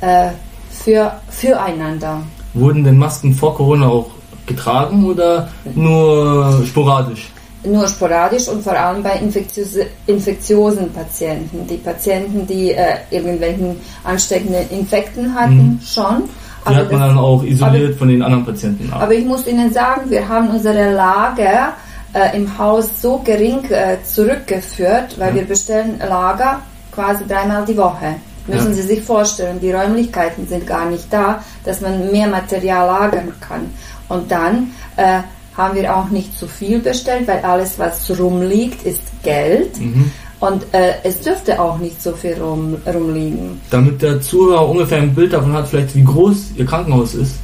äh, 0.00 0.28
für, 0.70 1.12
füreinander. 1.30 2.22
Wurden 2.54 2.84
denn 2.84 2.96
Masken 2.98 3.34
vor 3.34 3.54
Corona 3.56 3.88
auch 3.88 4.06
getragen 4.46 5.04
oder 5.04 5.48
nur 5.74 6.62
sporadisch? 6.66 7.30
Nur 7.64 7.86
sporadisch 7.86 8.48
und 8.48 8.62
vor 8.64 8.72
allem 8.72 9.02
bei 9.04 9.16
infektiöse, 9.18 9.86
infektiösen 10.06 10.92
Patienten. 10.92 11.66
Die 11.68 11.76
Patienten, 11.76 12.44
die 12.46 12.72
äh, 12.72 12.96
irgendwelchen 13.10 13.80
ansteckenden 14.04 14.68
Infekten 14.70 15.32
hatten, 15.34 15.54
Mhm. 15.74 15.80
schon. 15.86 16.24
Die 16.24 16.66
Aber 16.66 16.76
hat 16.76 16.90
man 16.92 17.00
das- 17.00 17.08
dann 17.10 17.18
auch 17.18 17.42
isoliert 17.44 17.98
von 17.98 18.08
den 18.08 18.22
anderen 18.22 18.44
Patienten 18.44 18.92
ab. 18.92 19.02
Aber 19.02 19.14
ich 19.14 19.24
muss 19.24 19.46
Ihnen 19.46 19.72
sagen, 19.72 20.10
wir 20.10 20.28
haben 20.28 20.48
unsere 20.50 20.92
Lager 20.92 21.72
äh, 22.14 22.36
im 22.36 22.58
Haus 22.58 23.00
so 23.00 23.18
gering 23.24 23.64
äh, 23.70 23.96
zurückgeführt, 24.04 25.18
weil 25.18 25.34
wir 25.34 25.42
bestellen 25.44 25.98
Lager 26.00 26.60
quasi 26.94 27.24
dreimal 27.26 27.64
die 27.64 27.76
Woche. 27.76 28.16
Müssen 28.46 28.68
Ja. 28.70 28.74
Sie 28.74 28.82
sich 28.82 29.02
vorstellen, 29.02 29.60
die 29.60 29.70
Räumlichkeiten 29.72 30.46
sind 30.48 30.66
gar 30.66 30.86
nicht 30.90 31.06
da, 31.12 31.42
dass 31.64 31.80
man 31.80 32.10
mehr 32.10 32.26
Material 32.26 32.86
lagern 32.86 33.32
kann. 33.40 33.70
Und 34.08 34.30
dann 34.30 34.72
äh, 34.96 35.20
haben 35.56 35.76
wir 35.76 35.94
auch 35.94 36.08
nicht 36.10 36.38
zu 36.38 36.46
viel 36.46 36.78
bestellt, 36.78 37.28
weil 37.28 37.40
alles, 37.40 37.78
was 37.78 38.10
rumliegt, 38.18 38.84
ist 38.86 39.02
Geld. 39.22 39.78
Mhm. 39.78 40.10
Und 40.40 40.64
äh, 40.72 40.94
es 41.04 41.20
dürfte 41.20 41.60
auch 41.60 41.78
nicht 41.78 42.02
so 42.02 42.12
viel 42.12 42.34
rum, 42.34 42.76
rumliegen. 42.92 43.60
Damit 43.70 44.02
der 44.02 44.20
Zuhörer 44.20 44.68
ungefähr 44.68 44.98
ein 44.98 45.14
Bild 45.14 45.32
davon 45.32 45.52
hat, 45.52 45.68
vielleicht 45.68 45.94
wie 45.94 46.02
groß 46.02 46.52
Ihr 46.56 46.66
Krankenhaus 46.66 47.14
ist. 47.14 47.36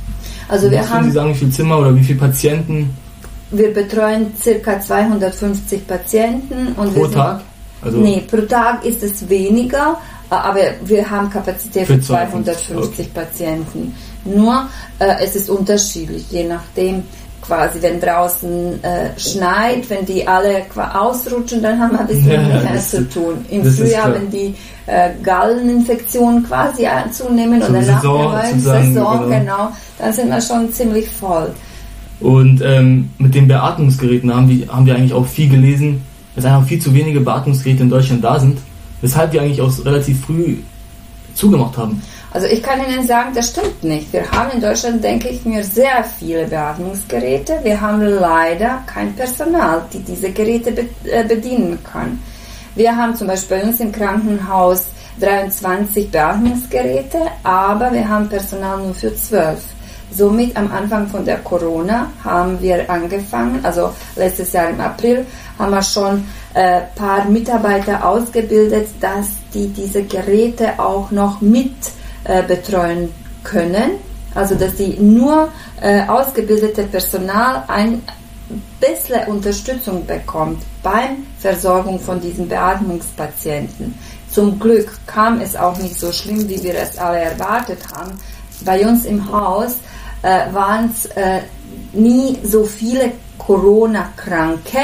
Also 0.48 0.70
wir 0.70 0.78
Können 0.78 0.90
haben 0.90 1.04
Sie 1.04 1.10
sagen, 1.12 1.30
wie 1.30 1.38
viele 1.38 1.50
Zimmer 1.52 1.78
oder 1.78 1.94
wie 1.94 2.02
viele 2.02 2.18
Patienten 2.18 2.90
Wir 3.50 3.72
betreuen 3.72 4.32
circa 4.42 4.80
250 4.80 5.86
Patienten 5.86 6.68
und 6.76 6.92
pro 6.92 7.02
wir 7.02 7.04
sind, 7.04 7.14
Tag? 7.14 7.40
Also 7.82 7.98
Nee, 7.98 8.24
pro 8.28 8.40
Tag 8.42 8.84
ist 8.84 9.02
es 9.02 9.28
weniger, 9.28 9.98
aber 10.28 10.60
wir 10.84 11.08
haben 11.08 11.30
Kapazität 11.30 11.86
für 11.86 11.94
Für 11.94 12.00
250 12.00 12.66
250, 12.66 13.14
Patienten. 13.14 13.94
Nur 14.24 14.68
äh, 14.98 15.22
es 15.22 15.36
ist 15.36 15.48
unterschiedlich, 15.48 16.26
je 16.30 16.44
nachdem 16.44 17.04
quasi, 17.48 17.80
wenn 17.82 18.00
draußen 18.00 18.84
äh, 18.84 19.18
schneit, 19.18 19.88
wenn 19.90 20.04
die 20.06 20.26
alle 20.28 20.62
ausrutschen, 20.94 21.62
dann 21.62 21.80
haben 21.80 21.92
wir 21.92 22.00
ein 22.00 22.06
bisschen 22.06 22.30
Ja, 22.30 22.38
mehr 22.42 22.72
das- 22.74 22.90
zu 22.90 23.08
tun. 23.08 23.44
Im 23.50 23.64
Frühjahr, 23.64 24.14
wenn 24.14 24.30
die 24.30 24.54
äh, 24.86 25.10
Galleninfektionen 25.22 26.44
quasi 26.46 26.86
zunehmen 27.10 27.60
Zur 27.60 27.70
oder 27.70 27.80
nach 27.80 28.00
Saison 28.02 28.32
der 28.32 28.60
Saison, 28.60 29.20
genau. 29.22 29.38
genau, 29.38 29.72
dann 29.98 30.12
sind 30.12 30.28
wir 30.28 30.40
schon 30.40 30.72
ziemlich 30.72 31.08
voll. 31.08 31.50
Und 32.20 32.60
ähm, 32.64 33.10
mit 33.18 33.34
den 33.34 33.48
Beatmungsgeräten 33.48 34.34
haben 34.34 34.48
wir, 34.48 34.68
haben 34.68 34.86
wir 34.86 34.94
eigentlich 34.94 35.12
auch 35.14 35.26
viel 35.26 35.48
gelesen, 35.48 36.02
dass 36.36 36.44
einfach 36.44 36.66
viel 36.66 36.80
zu 36.80 36.92
wenige 36.94 37.20
Beatmungsgeräte 37.20 37.82
in 37.82 37.90
Deutschland 37.90 38.22
da 38.22 38.38
sind, 38.38 38.58
weshalb 39.00 39.32
wir 39.32 39.42
eigentlich 39.42 39.60
auch 39.60 39.72
relativ 39.84 40.20
früh 40.24 40.56
zugemacht 41.34 41.76
haben. 41.78 42.02
Also 42.30 42.46
ich 42.46 42.62
kann 42.62 42.80
Ihnen 42.86 43.06
sagen, 43.06 43.32
das 43.34 43.48
stimmt 43.48 43.82
nicht. 43.82 44.12
Wir 44.12 44.30
haben 44.30 44.50
in 44.50 44.60
Deutschland, 44.60 45.02
denke 45.02 45.28
ich 45.28 45.44
mir, 45.44 45.64
sehr 45.64 46.04
viele 46.04 46.46
Beatmungsgeräte. 46.46 47.60
Wir 47.62 47.80
haben 47.80 48.02
leider 48.02 48.82
kein 48.86 49.14
Personal, 49.14 49.82
die 49.92 50.00
diese 50.00 50.30
Geräte 50.30 50.86
äh, 51.04 51.24
bedienen 51.24 51.78
kann. 51.82 52.20
Wir 52.74 52.94
haben 52.94 53.16
zum 53.16 53.28
Beispiel 53.28 53.58
bei 53.58 53.64
uns 53.64 53.80
im 53.80 53.90
Krankenhaus 53.90 54.88
23 55.20 56.10
Beatmungsgeräte, 56.10 57.18
aber 57.42 57.92
wir 57.92 58.08
haben 58.08 58.28
Personal 58.28 58.78
nur 58.78 58.94
für 58.94 59.14
12. 59.14 59.58
Somit 60.10 60.56
am 60.56 60.70
Anfang 60.70 61.06
von 61.08 61.24
der 61.24 61.38
Corona 61.38 62.10
haben 62.22 62.60
wir 62.60 62.88
angefangen, 62.88 63.60
also 63.62 63.90
letztes 64.16 64.52
Jahr 64.52 64.70
im 64.70 64.80
April, 64.80 65.26
haben 65.58 65.72
wir 65.72 65.82
schon 65.82 66.24
ein 66.54 66.62
äh, 66.62 66.80
paar 66.94 67.24
Mitarbeiter 67.24 68.06
ausgebildet, 68.06 68.88
dass 69.00 69.28
die 69.52 69.68
diese 69.68 70.02
Geräte 70.04 70.78
auch 70.78 71.10
noch 71.10 71.40
mit 71.40 71.74
äh, 72.28 72.42
betreuen 72.42 73.12
können. 73.42 73.92
Also 74.34 74.54
dass 74.54 74.76
die 74.76 74.98
nur 75.00 75.48
äh, 75.80 76.06
ausgebildete 76.06 76.84
Personal 76.84 77.64
ein 77.66 78.02
bisschen 78.80 79.26
Unterstützung 79.26 80.06
bekommt 80.06 80.62
beim 80.82 81.26
Versorgung 81.38 81.98
von 81.98 82.20
diesen 82.20 82.48
Beatmungspatienten. 82.48 83.94
Zum 84.30 84.58
Glück 84.58 84.90
kam 85.06 85.40
es 85.40 85.56
auch 85.56 85.76
nicht 85.78 85.98
so 85.98 86.12
schlimm, 86.12 86.48
wie 86.48 86.62
wir 86.62 86.74
es 86.74 86.98
alle 86.98 87.18
erwartet 87.18 87.80
haben. 87.92 88.12
Bei 88.60 88.86
uns 88.86 89.04
im 89.04 89.30
Haus 89.32 89.78
äh, 90.22 90.52
waren 90.52 90.92
es 90.94 91.06
äh, 91.06 91.40
nie 91.92 92.38
so 92.42 92.64
viele 92.64 93.12
Corona-Kranke. 93.38 94.78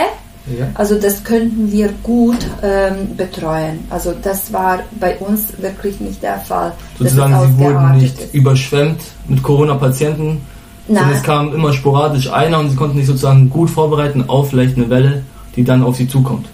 Ja. 0.47 0.69
Also 0.75 0.97
das 0.97 1.25
könnten 1.25 1.73
wir 1.73 1.89
gut 2.03 2.37
ähm, 2.63 3.17
betreuen. 3.17 3.81
Also 3.89 4.15
das 4.23 4.53
war 4.53 4.81
bei 5.01 5.17
uns 5.19 5.47
wirklich 5.59 6.01
nicht 6.01 6.23
der 6.23 6.39
Fall. 6.39 6.73
Sozusagen, 6.99 7.35
sie 7.41 7.59
wurden 7.59 7.97
nicht 7.97 8.19
ist. 8.21 8.35
überschwemmt 8.35 9.01
mit 9.27 9.43
Corona-Patienten, 9.43 10.43
sondern 10.87 11.07
Nein. 11.07 11.17
es 11.17 11.23
kam 11.23 11.55
immer 11.55 11.73
sporadisch 11.73 12.31
einer 12.31 12.59
und 12.59 12.71
sie 12.71 12.77
konnten 12.77 12.99
sich 12.99 13.07
sozusagen 13.07 13.49
gut 13.49 13.71
vorbereiten 13.71 14.25
auf 14.29 14.51
vielleicht 14.51 14.77
eine 14.77 14.91
Welle, 14.91 15.23
die 15.57 15.65
dann 15.65 15.83
auf 15.83 15.97
sie 15.97 16.09
zukommt. 16.09 16.47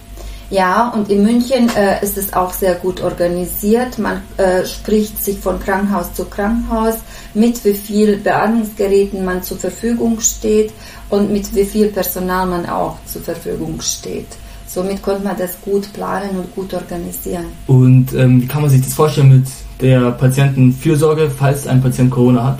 Ja, 0.51 0.89
und 0.89 1.09
in 1.09 1.23
München 1.23 1.69
äh, 1.77 2.03
ist 2.03 2.17
es 2.17 2.33
auch 2.33 2.51
sehr 2.51 2.75
gut 2.75 3.01
organisiert. 3.01 3.97
Man 3.97 4.21
äh, 4.35 4.65
spricht 4.65 5.23
sich 5.23 5.39
von 5.39 5.61
Krankenhaus 5.61 6.13
zu 6.13 6.25
Krankenhaus, 6.25 6.95
mit 7.33 7.63
wie 7.63 7.73
viel 7.73 8.17
Beatmungsgeräten 8.17 9.23
man 9.23 9.41
zur 9.41 9.57
Verfügung 9.57 10.19
steht 10.19 10.73
und 11.09 11.31
mit 11.31 11.55
wie 11.55 11.63
viel 11.63 11.87
Personal 11.87 12.47
man 12.47 12.65
auch 12.65 12.97
zur 13.05 13.21
Verfügung 13.21 13.79
steht. 13.79 14.27
Somit 14.67 15.01
konnte 15.01 15.23
man 15.23 15.37
das 15.37 15.51
gut 15.61 15.91
planen 15.93 16.31
und 16.31 16.53
gut 16.53 16.73
organisieren. 16.73 17.45
Und 17.67 18.13
ähm, 18.13 18.41
wie 18.41 18.47
kann 18.47 18.61
man 18.61 18.69
sich 18.69 18.81
das 18.81 18.93
vorstellen 18.93 19.29
mit 19.29 19.47
der 19.79 20.11
Patientenfürsorge, 20.11 21.29
falls 21.29 21.65
ein 21.65 21.81
Patient 21.81 22.11
Corona 22.11 22.43
hat? 22.43 22.59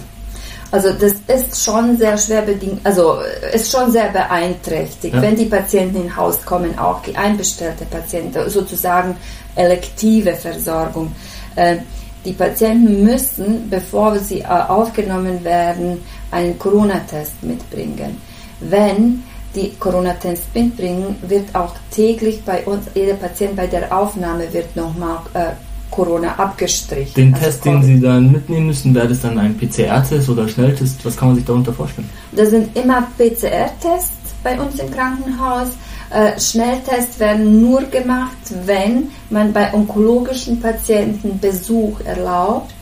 Also 0.71 0.93
das 0.93 1.15
ist 1.27 1.63
schon 1.63 1.97
sehr 1.97 2.17
schwer 2.17 2.43
bedingt, 2.43 2.79
also 2.85 3.17
ist 3.53 3.69
schon 3.71 3.91
sehr 3.91 4.07
beeinträchtigt, 4.09 5.13
Ja. 5.13 5.21
wenn 5.21 5.35
die 5.35 5.45
Patienten 5.45 6.03
ins 6.03 6.15
Haus 6.15 6.45
kommen, 6.45 6.77
auch 6.79 7.01
die 7.01 7.15
einbestellte 7.15 7.85
Patienten, 7.85 8.49
sozusagen 8.49 9.15
elektive 9.55 10.33
Versorgung. 10.33 11.11
Äh, 11.55 11.77
Die 12.23 12.33
Patienten 12.33 13.03
müssen, 13.03 13.67
bevor 13.67 14.15
sie 14.19 14.41
äh, 14.41 14.45
aufgenommen 14.45 15.43
werden, 15.43 16.03
einen 16.29 16.57
Corona-Test 16.59 17.41
mitbringen. 17.41 18.21
Wenn 18.59 19.23
die 19.55 19.73
Corona-Test 19.79 20.43
mitbringen, 20.53 21.15
wird 21.27 21.49
auch 21.55 21.73
täglich 21.89 22.43
bei 22.43 22.63
uns, 22.65 22.85
jeder 22.93 23.15
Patient 23.15 23.55
bei 23.55 23.65
der 23.65 23.91
Aufnahme 23.91 24.43
wird 24.53 24.75
nochmal 24.75 25.17
äh, 25.33 25.45
Corona 25.91 26.35
abgestrichen. 26.35 27.13
Den 27.15 27.33
Also 27.33 27.45
Test, 27.45 27.65
den. 27.65 27.83
Sie 27.83 27.99
dann 27.99 28.31
mitnehmen 28.31 28.67
müssen, 28.67 28.95
wäre 28.95 29.09
das 29.09 29.21
dann 29.21 29.37
ein 29.37 29.57
PCR-Test 29.57 30.29
oder 30.29 30.47
Schnelltest? 30.47 31.05
Was 31.05 31.17
kann 31.17 31.29
man 31.29 31.35
sich 31.37 31.45
darunter 31.45 31.73
vorstellen? 31.73 32.09
Das 32.31 32.49
sind 32.49 32.75
immer 32.75 33.07
PCR-Tests 33.17 34.33
bei 34.43 34.59
uns 34.59 34.79
im 34.79 34.89
Krankenhaus. 34.89 35.67
Äh, 36.09 36.39
Schnelltests 36.39 37.19
werden 37.19 37.61
nur 37.61 37.83
gemacht, 37.83 38.37
wenn 38.65 39.09
man 39.29 39.53
bei 39.53 39.73
onkologischen 39.73 40.59
Patienten 40.59 41.39
Besuch 41.39 41.99
erlaubt. 42.01 42.73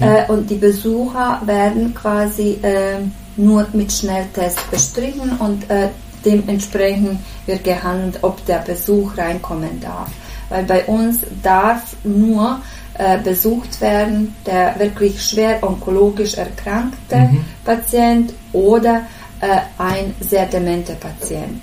Äh, 0.00 0.30
und 0.30 0.48
die 0.48 0.56
Besucher 0.56 1.40
werden 1.44 1.94
quasi 1.94 2.58
äh, 2.62 2.98
nur 3.36 3.66
mit 3.72 3.92
Schnelltest 3.92 4.70
bestrichen 4.70 5.32
und 5.38 5.68
äh, 5.70 5.88
dementsprechend 6.24 7.20
wird 7.46 7.64
gehandelt, 7.64 8.18
ob 8.22 8.44
der 8.46 8.58
Besuch 8.58 9.16
reinkommen 9.16 9.80
darf. 9.80 10.08
Weil 10.48 10.64
bei 10.64 10.84
uns 10.84 11.20
darf 11.42 11.96
nur 12.04 12.60
äh, 12.94 13.18
besucht 13.18 13.80
werden 13.80 14.34
der 14.44 14.78
wirklich 14.78 15.22
schwer 15.22 15.62
onkologisch 15.62 16.34
erkrankte 16.34 17.16
Mhm. 17.16 17.44
Patient 17.64 18.32
oder 18.52 19.02
äh, 19.40 19.46
ein 19.78 20.14
sehr 20.20 20.46
dementer 20.46 20.94
Patient. 20.94 21.60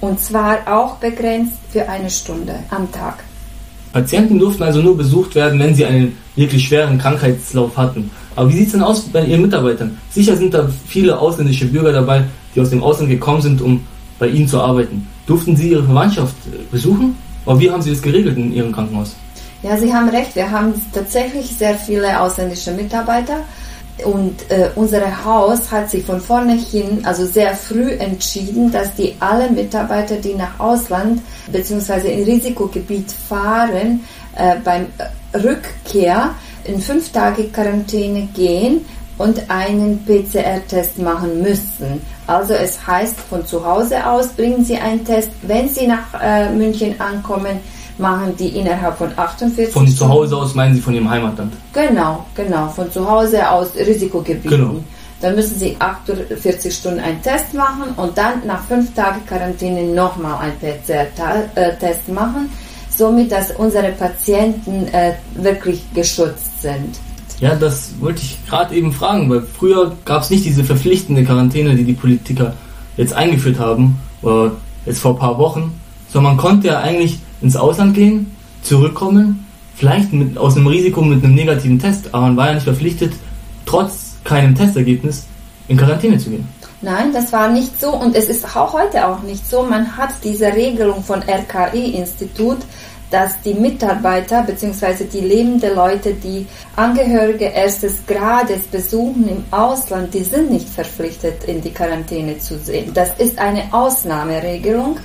Und 0.00 0.20
zwar 0.20 0.58
auch 0.66 0.96
begrenzt 0.96 1.58
für 1.70 1.88
eine 1.88 2.08
Stunde 2.10 2.54
am 2.70 2.90
Tag. 2.92 3.24
Patienten 3.92 4.38
durften 4.38 4.62
also 4.62 4.80
nur 4.80 4.96
besucht 4.96 5.34
werden, 5.34 5.58
wenn 5.58 5.74
sie 5.74 5.84
einen 5.84 6.16
wirklich 6.36 6.68
schweren 6.68 6.98
Krankheitslauf 6.98 7.76
hatten. 7.76 8.10
Aber 8.36 8.48
wie 8.50 8.54
sieht 8.54 8.66
es 8.66 8.72
denn 8.72 8.82
aus 8.82 9.00
bei 9.00 9.24
Ihren 9.24 9.42
Mitarbeitern? 9.42 9.98
Sicher 10.10 10.36
sind 10.36 10.54
da 10.54 10.68
viele 10.86 11.18
ausländische 11.18 11.66
Bürger 11.66 11.92
dabei, 11.92 12.24
die 12.54 12.60
aus 12.60 12.70
dem 12.70 12.82
Ausland 12.82 13.10
gekommen 13.10 13.42
sind, 13.42 13.60
um 13.60 13.80
bei 14.20 14.28
Ihnen 14.28 14.46
zu 14.46 14.60
arbeiten. 14.60 15.08
Durften 15.26 15.56
Sie 15.56 15.70
Ihre 15.70 15.82
Verwandtschaft 15.82 16.36
äh, 16.46 16.58
besuchen? 16.70 17.16
Aber 17.48 17.58
wie 17.60 17.70
haben 17.70 17.80
Sie 17.80 17.90
das 17.90 18.02
geregelt 18.02 18.36
in 18.36 18.52
Ihrem 18.52 18.72
Krankenhaus? 18.72 19.16
Ja, 19.62 19.76
Sie 19.78 19.92
haben 19.92 20.10
recht, 20.10 20.36
wir 20.36 20.50
haben 20.50 20.74
tatsächlich 20.92 21.46
sehr 21.56 21.74
viele 21.76 22.20
ausländische 22.20 22.72
Mitarbeiter. 22.72 23.38
Und 24.04 24.48
äh, 24.50 24.68
unser 24.74 25.24
Haus 25.24 25.72
hat 25.72 25.90
sich 25.90 26.04
von 26.04 26.20
vornherein, 26.20 27.00
also 27.04 27.24
sehr 27.24 27.54
früh 27.54 27.92
entschieden, 27.92 28.70
dass 28.70 28.94
die 28.94 29.14
alle 29.18 29.50
Mitarbeiter, 29.50 30.16
die 30.16 30.34
nach 30.34 30.60
Ausland 30.60 31.22
bzw. 31.50 32.12
in 32.12 32.24
Risikogebiet 32.24 33.10
fahren, 33.10 34.04
äh, 34.36 34.56
beim 34.62 34.86
Rückkehr 35.34 36.34
in 36.64 36.80
fünf 36.80 37.10
Tage 37.10 37.44
Quarantäne 37.44 38.28
gehen 38.34 38.84
und 39.18 39.50
einen 39.50 40.04
PCR-Test 40.06 40.98
machen 40.98 41.42
müssen. 41.42 42.00
Also 42.26 42.54
es 42.54 42.86
heißt, 42.86 43.16
von 43.28 43.44
zu 43.44 43.64
Hause 43.64 44.04
aus 44.06 44.28
bringen 44.28 44.64
Sie 44.64 44.76
einen 44.76 45.04
Test. 45.04 45.30
Wenn 45.42 45.68
Sie 45.68 45.86
nach 45.86 46.20
äh, 46.22 46.50
München 46.50 46.98
ankommen, 47.00 47.58
machen 47.98 48.34
die 48.38 48.48
innerhalb 48.48 48.96
von 48.96 49.10
48 49.16 49.72
Von 49.72 49.86
Stunden. 49.86 49.98
zu 49.98 50.08
Hause 50.08 50.36
aus 50.36 50.54
meinen 50.54 50.74
Sie 50.76 50.80
von 50.80 50.94
Ihrem 50.94 51.10
Heimatland? 51.10 51.52
Genau, 51.72 52.24
genau, 52.34 52.68
von 52.68 52.90
zu 52.92 53.08
Hause 53.10 53.48
aus 53.50 53.74
Risikogebieten. 53.74 54.50
Genau. 54.50 54.76
Dann 55.20 55.34
müssen 55.34 55.58
Sie 55.58 55.74
48 55.80 56.72
Stunden 56.72 57.00
einen 57.00 57.20
Test 57.22 57.52
machen 57.52 57.92
und 57.96 58.16
dann 58.16 58.46
nach 58.46 58.62
fünf 58.68 58.94
Tagen 58.94 59.26
Quarantäne 59.26 59.82
nochmal 59.82 60.38
einen 60.40 60.54
PCR-Test 60.60 62.08
machen, 62.08 62.48
somit 62.88 63.32
dass 63.32 63.50
unsere 63.52 63.90
Patienten 63.92 64.86
äh, 64.92 65.14
wirklich 65.34 65.82
geschützt 65.92 66.62
sind. 66.62 67.00
Ja, 67.40 67.54
das 67.54 67.92
wollte 68.00 68.22
ich 68.22 68.38
gerade 68.48 68.74
eben 68.74 68.92
fragen, 68.92 69.30
weil 69.30 69.42
früher 69.42 69.92
gab 70.04 70.22
es 70.22 70.30
nicht 70.30 70.44
diese 70.44 70.64
verpflichtende 70.64 71.24
Quarantäne, 71.24 71.76
die 71.76 71.84
die 71.84 71.92
Politiker 71.92 72.54
jetzt 72.96 73.12
eingeführt 73.12 73.58
haben, 73.58 73.98
oder 74.22 74.52
jetzt 74.86 74.98
vor 74.98 75.12
ein 75.12 75.18
paar 75.18 75.38
Wochen, 75.38 75.78
sondern 76.12 76.36
man 76.36 76.44
konnte 76.44 76.68
ja 76.68 76.80
eigentlich 76.80 77.18
ins 77.40 77.56
Ausland 77.56 77.94
gehen, 77.94 78.34
zurückkommen, 78.62 79.46
vielleicht 79.76 80.12
mit, 80.12 80.36
aus 80.36 80.56
einem 80.56 80.66
Risiko 80.66 81.02
mit 81.02 81.22
einem 81.22 81.34
negativen 81.34 81.78
Test, 81.78 82.12
aber 82.12 82.22
man 82.22 82.36
war 82.36 82.46
ja 82.48 82.54
nicht 82.54 82.64
verpflichtet, 82.64 83.12
trotz 83.64 84.16
keinem 84.24 84.54
Testergebnis 84.54 85.26
in 85.68 85.76
Quarantäne 85.76 86.18
zu 86.18 86.30
gehen. 86.30 86.48
Nein, 86.80 87.12
das 87.12 87.32
war 87.32 87.50
nicht 87.50 87.80
so 87.80 87.90
und 87.90 88.14
es 88.14 88.28
ist 88.28 88.56
auch 88.56 88.72
heute 88.72 89.06
auch 89.06 89.22
nicht 89.22 89.48
so. 89.48 89.62
Man 89.62 89.96
hat 89.96 90.10
diese 90.22 90.46
Regelung 90.46 91.02
von 91.02 91.22
RKI-Institut, 91.22 92.58
dass 93.10 93.40
die 93.42 93.54
Mitarbeiter 93.54 94.42
bzw. 94.42 95.04
die 95.04 95.20
lebenden 95.20 95.74
Leute, 95.74 96.12
die 96.14 96.46
Angehörige 96.76 97.46
erstes 97.46 98.06
Grades 98.06 98.62
besuchen 98.64 99.28
im 99.28 99.44
Ausland, 99.50 100.12
die 100.12 100.24
sind 100.24 100.50
nicht 100.50 100.68
verpflichtet, 100.68 101.44
in 101.44 101.60
die 101.60 101.72
Quarantäne 101.72 102.38
zu 102.38 102.58
sehen. 102.58 102.92
Das 102.92 103.10
ist 103.18 103.38
eine 103.38 103.72
Ausnahmeregelung 103.72 104.98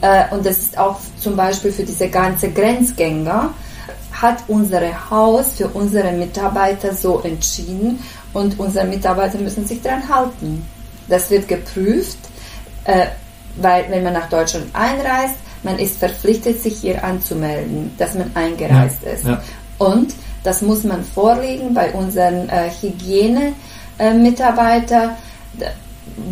äh, 0.00 0.24
und 0.30 0.46
das 0.46 0.58
ist 0.58 0.78
auch 0.78 0.98
zum 1.18 1.36
Beispiel 1.36 1.72
für 1.72 1.84
diese 1.84 2.08
ganze 2.08 2.50
Grenzgänger 2.50 3.52
hat 4.12 4.38
unser 4.48 5.10
Haus 5.10 5.54
für 5.56 5.68
unsere 5.68 6.12
Mitarbeiter 6.12 6.92
so 6.92 7.20
entschieden 7.20 8.00
und 8.32 8.58
unsere 8.58 8.86
Mitarbeiter 8.86 9.38
müssen 9.38 9.66
sich 9.66 9.80
daran 9.80 10.08
halten. 10.08 10.66
Das 11.08 11.30
wird 11.30 11.46
geprüft, 11.48 12.18
äh, 12.84 13.06
weil 13.56 13.86
wenn 13.88 14.02
man 14.02 14.12
nach 14.12 14.28
Deutschland 14.28 14.66
einreist, 14.72 15.36
man 15.62 15.78
ist 15.78 15.98
verpflichtet, 15.98 16.62
sich 16.62 16.78
hier 16.78 17.02
anzumelden, 17.04 17.90
dass 17.98 18.14
man 18.14 18.30
eingereist 18.34 19.02
Ja, 19.04 19.10
ist. 19.12 19.24
ja. 19.26 19.42
Und 19.78 20.14
das 20.44 20.62
muss 20.62 20.84
man 20.84 21.02
vorlegen 21.04 21.74
bei 21.74 21.92
unseren 21.92 22.48
äh, 22.48 22.70
Hygiene-Mitarbeiter. 23.98 25.16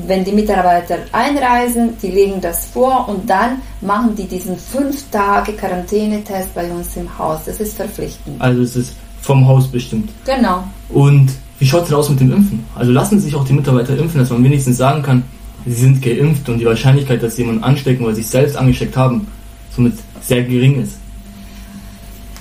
Wenn 0.07 0.25
die 0.25 0.33
Mitarbeiter 0.33 0.97
einreisen, 1.13 1.97
die 2.03 2.09
legen 2.09 2.41
das 2.41 2.67
vor 2.67 3.09
und 3.09 3.29
dann 3.29 3.61
machen 3.81 4.17
die 4.17 4.25
diesen 4.27 4.57
fünf 4.59 5.09
Tage 5.11 5.53
Quarantänetest 5.53 6.53
bei 6.55 6.69
uns 6.71 6.97
im 6.97 7.19
Haus. 7.19 7.41
Das 7.47 7.61
ist 7.61 7.77
verpflichtend. 7.77 8.41
Also 8.41 8.63
es 8.63 8.75
ist 8.75 8.93
vom 9.21 9.47
Haus 9.47 9.69
bestimmt. 9.69 10.11
Genau. 10.25 10.65
Und 10.89 11.31
wie 11.59 11.67
schaut 11.67 11.87
es 11.87 11.93
aus 11.93 12.09
mit 12.11 12.21
dem 12.21 12.33
Impfen? 12.33 12.65
Also 12.75 12.91
lassen 12.93 13.21
sich 13.21 13.35
auch 13.35 13.45
die 13.45 13.53
Mitarbeiter 13.53 13.97
impfen, 13.97 14.21
dass 14.21 14.31
man 14.31 14.43
wenigstens 14.43 14.77
sagen 14.77 15.03
kann, 15.03 15.23
sie 15.67 15.73
sind 15.73 16.01
geimpft 16.03 16.49
und 16.49 16.59
die 16.59 16.65
Wahrscheinlichkeit, 16.65 17.23
dass 17.23 17.37
sie 17.37 17.43
jemanden 17.43 17.65
anstecken 17.65 18.05
oder 18.05 18.15
sich 18.15 18.27
selbst 18.27 18.57
angesteckt 18.57 18.97
haben, 18.97 19.27
somit 19.75 19.95
sehr 20.23 20.43
gering 20.45 20.83
ist. 20.83 20.99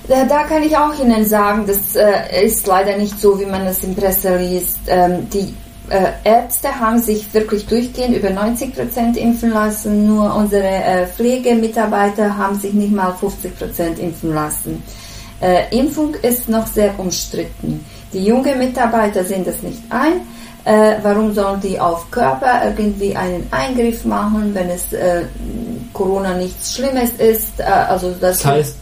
Da, 0.07 0.43
kann 0.43 0.61
ich 0.61 0.77
auch 0.77 0.93
Ihnen 0.99 1.25
sagen, 1.25 1.65
das 1.65 1.95
äh, 1.95 2.45
ist 2.45 2.67
leider 2.67 2.95
nicht 2.95 3.19
so, 3.19 3.39
wie 3.39 3.45
man 3.45 3.65
es 3.65 3.83
in 3.83 3.95
Presse 3.95 4.37
liest. 4.37 4.77
Ähm, 4.85 5.27
die 5.33 5.51
äh, 5.89 6.11
Ärzte 6.23 6.79
haben 6.79 6.99
sich 6.99 7.33
wirklich 7.33 7.65
durchgehend 7.65 8.15
über 8.15 8.29
90 8.29 8.75
Prozent 8.75 9.17
impfen 9.17 9.51
lassen, 9.51 10.07
nur 10.07 10.35
unsere 10.35 10.67
äh, 10.67 11.07
Pflegemitarbeiter 11.07 12.37
haben 12.37 12.59
sich 12.59 12.73
nicht 12.73 12.93
mal 12.93 13.13
50 13.13 13.57
Prozent 13.57 13.99
impfen 13.99 14.33
lassen. 14.33 14.83
Äh, 15.41 15.75
Impfung 15.75 16.13
ist 16.21 16.49
noch 16.49 16.67
sehr 16.67 16.97
umstritten. 16.99 17.83
Die 18.13 18.23
jungen 18.23 18.59
Mitarbeiter 18.59 19.23
sehen 19.23 19.43
das 19.43 19.63
nicht 19.63 19.81
ein. 19.89 20.21
Äh, 20.65 20.95
warum 21.03 21.33
sollen 21.33 21.61
die 21.61 21.79
auf 21.79 22.09
Körper 22.09 22.61
irgendwie 22.65 23.15
einen 23.15 23.47
Eingriff 23.51 24.03
machen, 24.03 24.49
wenn 24.53 24.69
es 24.69 24.91
äh, 24.93 25.21
Corona 25.93 26.33
nichts 26.33 26.75
Schlimmes 26.75 27.11
ist? 27.19 27.59
Äh, 27.59 27.63
also 27.63 28.09
das, 28.19 28.39
Das 28.39 28.45
heißt, 28.45 28.77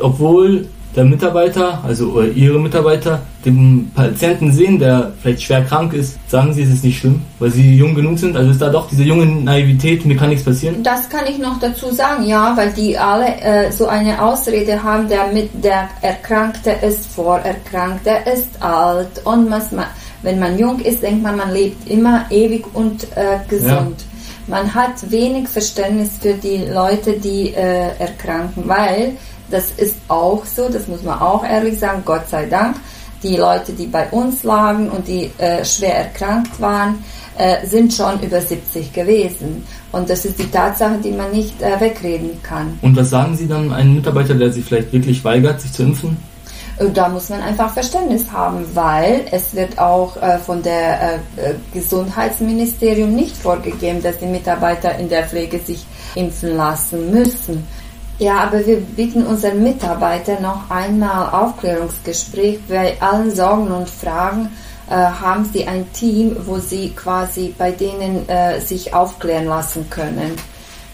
obwohl 0.00 0.66
der 0.96 1.04
Mitarbeiter, 1.04 1.80
also 1.86 2.08
oder 2.08 2.26
ihre 2.28 2.58
Mitarbeiter, 2.58 3.20
den 3.44 3.90
Patienten 3.94 4.50
sehen, 4.52 4.80
der 4.80 5.12
vielleicht 5.22 5.42
schwer 5.42 5.64
krank 5.64 5.92
ist, 5.92 6.18
sagen 6.28 6.52
sie, 6.52 6.62
es 6.62 6.70
ist 6.70 6.82
nicht 6.82 6.98
schlimm, 6.98 7.22
weil 7.38 7.50
sie 7.50 7.76
jung 7.76 7.94
genug 7.94 8.18
sind. 8.18 8.36
Also 8.36 8.50
ist 8.50 8.60
da 8.60 8.68
doch 8.68 8.88
diese 8.88 9.04
junge 9.04 9.26
Naivität, 9.26 10.04
mir 10.04 10.16
kann 10.16 10.30
nichts 10.30 10.44
passieren. 10.44 10.82
Das 10.82 11.08
kann 11.08 11.24
ich 11.28 11.38
noch 11.38 11.60
dazu 11.60 11.92
sagen, 11.92 12.24
ja, 12.24 12.52
weil 12.56 12.72
die 12.72 12.98
alle 12.98 13.40
äh, 13.40 13.70
so 13.70 13.86
eine 13.86 14.20
Ausrede 14.20 14.82
haben, 14.82 15.08
der 15.08 15.28
mit 15.28 15.50
der 15.62 15.88
Erkrankte 16.02 16.70
ist 16.82 17.06
vorerkrankt, 17.12 18.04
der 18.04 18.26
ist 18.26 18.60
alt 18.60 19.24
und 19.24 19.50
was 19.52 19.70
man, 19.70 19.86
wenn 20.22 20.38
man 20.38 20.58
jung 20.58 20.80
ist, 20.80 21.02
denkt 21.02 21.22
man, 21.22 21.36
man 21.36 21.52
lebt 21.52 21.88
immer 21.88 22.26
ewig 22.30 22.64
und 22.74 23.04
äh, 23.16 23.38
gesund. 23.48 24.04
Man 24.46 24.74
hat 24.74 25.10
wenig 25.10 25.48
Verständnis 25.48 26.10
für 26.20 26.34
die 26.34 26.64
Leute, 26.72 27.12
die 27.12 27.52
äh, 27.54 27.90
erkranken, 27.98 28.64
weil 28.66 29.12
das 29.50 29.70
ist 29.72 29.96
auch 30.08 30.44
so, 30.44 30.68
das 30.68 30.88
muss 30.88 31.02
man 31.02 31.18
auch 31.20 31.44
ehrlich 31.44 31.78
sagen, 31.78 32.02
Gott 32.04 32.28
sei 32.28 32.46
Dank, 32.46 32.76
die 33.22 33.36
Leute, 33.36 33.72
die 33.72 33.86
bei 33.86 34.08
uns 34.08 34.44
lagen 34.44 34.90
und 34.90 35.06
die 35.08 35.30
äh, 35.38 35.64
schwer 35.64 35.96
erkrankt 35.96 36.60
waren, 36.60 37.04
äh, 37.36 37.66
sind 37.66 37.92
schon 37.92 38.20
über 38.20 38.40
70 38.40 38.92
gewesen. 38.92 39.64
Und 39.92 40.08
das 40.08 40.24
ist 40.24 40.38
die 40.38 40.50
Tatsache, 40.50 40.98
die 41.02 41.12
man 41.12 41.30
nicht 41.30 41.60
äh, 41.62 41.80
wegreden 41.80 42.30
kann. 42.42 42.78
Und 42.82 42.96
was 42.96 43.10
sagen 43.10 43.36
Sie 43.36 43.48
dann 43.48 43.72
einem 43.72 43.96
Mitarbeiter, 43.96 44.34
der 44.34 44.52
sich 44.52 44.64
vielleicht 44.64 44.92
wirklich 44.92 45.24
weigert, 45.24 45.60
sich 45.60 45.72
zu 45.72 45.82
impfen? 45.82 46.16
Da 46.94 47.08
muss 47.08 47.28
man 47.28 47.42
einfach 47.42 47.72
Verständnis 47.72 48.30
haben, 48.30 48.64
weil 48.74 49.26
es 49.32 49.54
wird 49.54 49.78
auch 49.78 50.16
äh, 50.22 50.38
von 50.38 50.62
der 50.62 51.00
äh, 51.02 51.14
äh, 51.36 51.54
Gesundheitsministerium 51.72 53.14
nicht 53.14 53.36
vorgegeben, 53.36 54.00
dass 54.00 54.18
die 54.18 54.26
Mitarbeiter 54.26 54.96
in 54.96 55.08
der 55.08 55.24
Pflege 55.24 55.58
sich 55.58 55.84
impfen 56.14 56.56
lassen 56.56 57.10
müssen. 57.10 57.66
Ja, 58.20 58.38
aber 58.40 58.64
wir 58.64 58.76
bieten 58.76 59.26
unseren 59.26 59.62
Mitarbeitern 59.62 60.42
noch 60.42 60.70
einmal 60.70 61.30
Aufklärungsgespräch. 61.30 62.60
Bei 62.68 62.96
allen 63.00 63.34
Sorgen 63.34 63.68
und 63.68 63.88
Fragen 63.88 64.50
haben 64.90 65.48
sie 65.52 65.68
ein 65.68 65.92
Team, 65.92 66.34
wo 66.46 66.56
sie 66.58 66.90
quasi 66.96 67.54
bei 67.56 67.70
denen 67.70 68.28
äh, 68.28 68.58
sich 68.60 68.94
aufklären 68.94 69.44
lassen 69.44 69.88
können. 69.90 70.34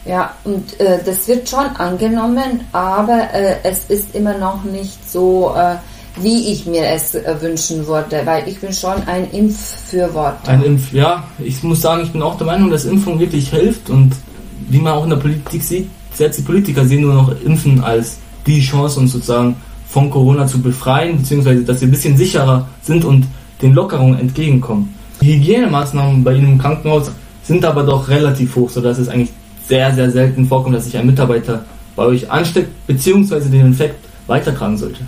Ja, 0.06 0.34
und 0.44 0.78
äh, 0.80 0.98
das 1.04 1.26
wird 1.28 1.48
schon 1.48 1.66
angenommen, 1.76 2.60
aber 2.72 3.28
äh, 3.32 3.56
es 3.62 3.86
ist 3.86 4.14
immer 4.14 4.36
noch 4.36 4.62
nicht 4.64 5.10
so, 5.10 5.54
äh, 5.56 5.76
wie 6.22 6.52
ich 6.52 6.66
mir 6.66 6.86
es 6.88 7.14
äh, 7.14 7.34
wünschen 7.40 7.86
würde, 7.86 8.20
weil 8.24 8.46
ich 8.46 8.60
bin 8.60 8.72
schon 8.72 9.02
ein 9.06 9.30
Impffürworter. 9.30 10.46
Ein 10.48 10.62
Impf, 10.62 10.92
ja, 10.92 11.24
ich 11.38 11.62
muss 11.62 11.80
sagen, 11.80 12.02
ich 12.02 12.12
bin 12.12 12.20
auch 12.20 12.36
der 12.36 12.46
Meinung, 12.46 12.70
dass 12.70 12.84
Impfung 12.84 13.18
wirklich 13.18 13.48
hilft 13.48 13.88
und 13.88 14.12
wie 14.68 14.78
man 14.78 14.92
auch 14.92 15.04
in 15.04 15.10
der 15.10 15.16
Politik 15.16 15.62
sieht, 15.62 15.88
selbst 16.12 16.38
die 16.38 16.42
Politiker 16.42 16.84
sehen 16.84 17.02
nur 17.02 17.14
noch 17.14 17.40
Impfen 17.42 17.82
als 17.82 18.18
die 18.46 18.60
Chance, 18.60 19.00
uns 19.00 19.12
sozusagen 19.12 19.56
von 19.88 20.10
Corona 20.10 20.46
zu 20.46 20.60
befreien, 20.60 21.16
beziehungsweise 21.16 21.62
dass 21.62 21.80
wir 21.80 21.88
ein 21.88 21.92
bisschen 21.92 22.16
sicherer 22.16 22.68
sind 22.82 23.04
und 23.04 23.26
den 23.62 23.72
Lockerungen 23.72 24.18
entgegenkommen. 24.18 24.94
Die 25.20 25.34
Hygienemaßnahmen 25.36 26.22
bei 26.22 26.34
Ihnen 26.34 26.52
im 26.52 26.58
Krankenhaus 26.58 27.10
sind 27.42 27.64
aber 27.64 27.84
doch 27.84 28.08
relativ 28.08 28.54
hoch, 28.56 28.70
sodass 28.70 28.98
es 28.98 29.08
eigentlich 29.08 29.30
sehr, 29.66 29.92
sehr 29.94 30.10
selten 30.10 30.46
vorkommt, 30.46 30.74
dass 30.74 30.84
sich 30.84 30.96
ein 30.96 31.06
Mitarbeiter 31.06 31.64
bei 31.96 32.04
euch 32.04 32.30
ansteckt, 32.30 32.86
beziehungsweise 32.86 33.48
den 33.48 33.66
Infekt 33.66 34.04
weitertragen 34.26 34.76
sollte. 34.76 35.00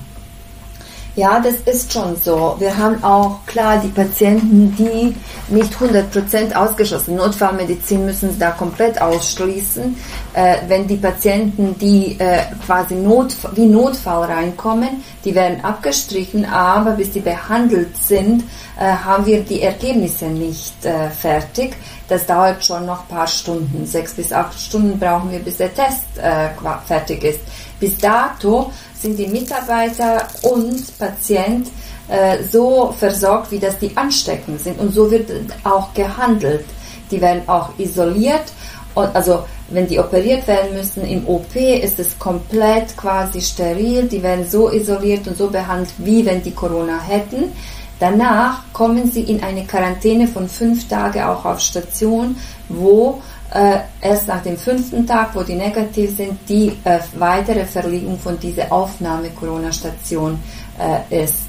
Ja, 1.17 1.41
das 1.41 1.55
ist 1.65 1.95
schon 1.95 2.15
so. 2.15 2.57
Wir 2.59 2.77
haben 2.77 3.03
auch 3.03 3.39
klar 3.47 3.81
die 3.83 3.89
Patienten, 3.89 4.77
die 4.77 5.17
nicht 5.49 5.73
100% 5.75 6.55
ausgeschlossen. 6.55 7.17
Notfallmedizin 7.17 8.05
müssen 8.05 8.33
sie 8.33 8.39
da 8.39 8.51
komplett 8.51 9.01
ausschließen. 9.01 9.97
Äh, 10.35 10.57
wenn 10.69 10.87
die 10.87 10.99
Patienten, 10.99 11.75
die 11.79 12.21
äh, 12.21 12.43
quasi 12.67 12.97
Not, 12.97 13.35
wie 13.55 13.65
Notfall 13.65 14.25
reinkommen, 14.31 15.03
die 15.25 15.35
werden 15.35 15.65
abgestrichen, 15.65 16.45
aber 16.45 16.91
bis 16.91 17.13
die 17.13 17.21
behandelt 17.21 17.97
sind, 17.97 18.45
äh, 18.79 18.85
haben 18.85 19.25
wir 19.25 19.41
die 19.41 19.63
Ergebnisse 19.63 20.27
nicht 20.27 20.85
äh, 20.85 21.09
fertig. 21.09 21.77
Das 22.09 22.27
dauert 22.27 22.63
schon 22.63 22.85
noch 22.85 23.01
ein 23.01 23.09
paar 23.09 23.27
Stunden. 23.27 23.87
Sechs 23.87 24.13
bis 24.13 24.35
acht 24.35 24.61
Stunden 24.61 24.99
brauchen 24.99 25.31
wir, 25.31 25.39
bis 25.39 25.57
der 25.57 25.75
Test 25.75 26.05
äh, 26.19 26.51
fertig 26.87 27.25
ist. 27.25 27.41
Bis 27.81 27.97
dato 27.97 28.71
sind 29.07 29.19
die 29.19 29.29
Mitarbeiter 29.29 30.27
und 30.43 30.99
Patient 30.99 31.69
äh, 32.09 32.39
so 32.51 32.93
versorgt, 32.99 33.53
wie 33.53 33.61
das 33.61 33.79
die 33.79 33.97
ansteckend 33.97 34.61
sind. 34.61 34.81
Und 34.81 34.93
so 34.93 35.09
wird 35.09 35.31
auch 35.63 35.95
gehandelt. 35.95 36.65
Die 37.11 37.21
werden 37.21 37.43
auch 37.47 37.71
isoliert. 37.79 38.47
Und 38.95 39.15
also 39.15 39.45
wenn 39.69 39.87
die 39.87 40.01
operiert 40.01 40.49
werden 40.49 40.75
müssen 40.75 41.05
im 41.07 41.25
OP, 41.29 41.55
ist 41.55 42.01
es 42.01 42.19
komplett 42.19 42.97
quasi 42.97 43.41
steril. 43.41 44.09
Die 44.09 44.23
werden 44.23 44.49
so 44.49 44.71
isoliert 44.73 45.29
und 45.29 45.37
so 45.37 45.49
behandelt, 45.49 45.93
wie 45.99 46.27
wenn 46.27 46.43
die 46.43 46.55
Corona 46.55 47.01
hätten. 47.01 47.53
Danach 48.01 48.63
kommen 48.73 49.11
sie 49.11 49.23
in 49.23 49.43
eine 49.43 49.65
Quarantäne 49.65 50.27
von 50.27 50.49
fünf 50.49 50.89
Tagen 50.89 51.23
auch 51.23 51.45
auf 51.45 51.61
Station, 51.61 52.37
wo 52.69 53.23
äh, 53.55 53.79
erst 54.01 54.29
nach 54.29 54.43
dem 54.43 54.57
fünften 54.57 55.07
Tag, 55.07 55.35
wo 55.35 55.43
die 55.43 55.55
negativ 55.55 56.17
sind, 56.17 56.39
die 56.49 56.73
äh, 56.85 56.99
weitere 57.19 57.65
Verlegung 57.65 58.19
von 58.19 58.39
dieser 58.39 58.73
Aufnahme 58.73 59.31
Corona-Station 59.31 60.39
äh, 60.79 61.25
ist. 61.25 61.47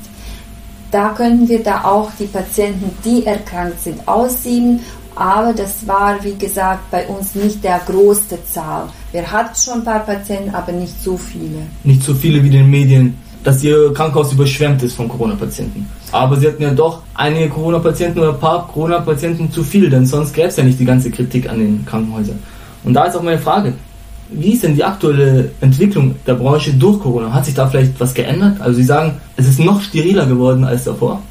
Da 0.92 1.10
könnten 1.10 1.50
wir 1.50 1.62
da 1.64 1.84
auch 1.84 2.12
die 2.18 2.28
Patienten, 2.28 2.92
die 3.04 3.26
erkrankt 3.26 3.82
sind, 3.82 4.08
aussieben. 4.08 4.80
Aber 5.16 5.52
das 5.52 5.86
war, 5.88 6.24
wie 6.24 6.36
gesagt, 6.36 6.92
bei 6.92 7.08
uns 7.08 7.34
nicht 7.34 7.64
der 7.64 7.82
größte 7.86 8.38
Zahl. 8.46 8.88
Wir 9.12 9.30
hatten 9.30 9.56
schon 9.56 9.80
ein 9.80 9.84
paar 9.84 10.06
Patienten, 10.06 10.54
aber 10.54 10.72
nicht 10.72 11.02
so 11.04 11.18
viele. 11.18 11.64
Nicht 11.84 12.04
so 12.04 12.14
viele 12.14 12.42
wie 12.44 12.48
in 12.48 12.54
den 12.54 12.70
Medien, 12.70 13.18
dass 13.44 13.64
ihr 13.64 13.92
Krankenhaus 13.94 14.32
überschwemmt 14.32 14.84
ist 14.84 14.94
von 14.94 15.10
Corona-Patienten. 15.10 15.88
Aber 16.12 16.38
sie 16.38 16.48
hatten 16.48 16.62
ja 16.62 16.74
doch 16.74 17.02
einige 17.14 17.50
Corona-Patienten 17.50 18.20
oder 18.20 18.30
ein 18.30 18.40
paar 18.40 18.68
Corona-Patienten 18.68 19.52
zu 19.52 19.64
viel, 19.64 19.90
denn 19.90 20.06
sonst 20.06 20.34
gäbe 20.34 20.48
es 20.48 20.56
ja 20.56 20.64
nicht 20.64 20.80
die 20.80 20.86
ganze 20.86 21.12
Kritik 21.12 21.50
an 21.50 21.60
den 21.60 21.86
Krankenhäusern. 21.86 22.40
Und 22.84 22.94
da 22.94 23.06
ist 23.06 23.16
auch 23.16 23.24
meine 23.24 23.40
Frage, 23.40 23.74
wie 24.30 24.54
ist 24.54 24.64
denn 24.64 24.76
die 24.76 24.84
aktuelle 24.84 25.52
Entwicklung 25.62 26.16
der 26.26 26.36
Branche 26.36 26.74
durch 26.74 27.00
Corona? 27.00 27.32
Hat 27.34 27.46
sich 27.46 27.54
da 27.54 27.68
vielleicht 27.68 28.00
was 28.00 28.14
geändert? 28.14 28.60
Also 28.62 28.78
Sie 28.78 28.84
sagen, 28.84 29.14
es 29.36 29.48
ist 29.48 29.60
noch 29.60 29.82
steriler 29.82 30.26
geworden 30.26 30.64
als 30.64 30.84
davor? 30.84 31.22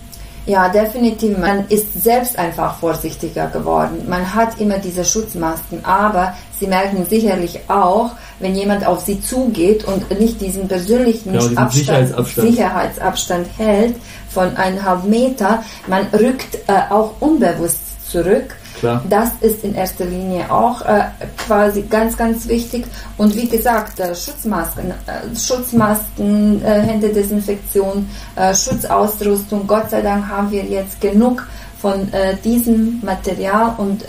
Ja, 0.46 0.68
definitiv. 0.68 1.36
Man 1.38 1.66
ist 1.68 2.02
selbst 2.02 2.38
einfach 2.38 2.78
vorsichtiger 2.78 3.48
geworden. 3.48 4.04
Man 4.08 4.32
hat 4.32 4.60
immer 4.60 4.78
diese 4.78 5.04
Schutzmasken, 5.04 5.84
aber 5.84 6.34
Sie 6.58 6.68
merken 6.68 7.04
sicherlich 7.04 7.60
auch, 7.68 8.12
wenn 8.38 8.54
jemand 8.54 8.86
auf 8.86 9.00
Sie 9.00 9.20
zugeht 9.20 9.84
und 9.84 10.08
nicht 10.18 10.40
diesen 10.40 10.68
persönlichen 10.68 11.32
Genau, 11.32 11.42
diesen 11.42 11.58
Abstand, 11.58 11.74
Sicherheitsabstand. 11.84 12.48
Sicherheitsabstand 12.48 13.46
hält 13.58 13.96
von 14.30 14.56
eineinhalb 14.56 15.04
Meter, 15.04 15.64
man 15.88 16.06
rückt 16.12 16.58
äh, 16.68 16.90
auch 16.90 17.14
unbewusst 17.20 18.10
zurück. 18.10 18.54
Klar. 18.78 19.02
Das 19.08 19.30
ist 19.40 19.64
in 19.64 19.74
erster 19.74 20.04
Linie 20.04 20.50
auch 20.50 20.82
äh, 20.82 21.04
quasi 21.46 21.82
ganz, 21.82 22.16
ganz 22.16 22.46
wichtig. 22.48 22.84
Und 23.16 23.34
wie 23.34 23.48
gesagt, 23.48 23.98
äh, 24.00 24.14
Schutzmasken, 24.14 24.90
äh, 24.90 25.36
Schutzmasken, 25.36 26.62
äh, 26.62 26.82
Händedesinfektion, 26.82 28.08
äh, 28.36 28.54
Schutzausrüstung. 28.54 29.66
Gott 29.66 29.90
sei 29.90 30.02
Dank 30.02 30.28
haben 30.28 30.50
wir 30.50 30.64
jetzt 30.64 31.00
genug 31.00 31.46
von 31.80 32.12
äh, 32.12 32.36
diesem 32.44 33.00
Material 33.02 33.74
und 33.78 34.04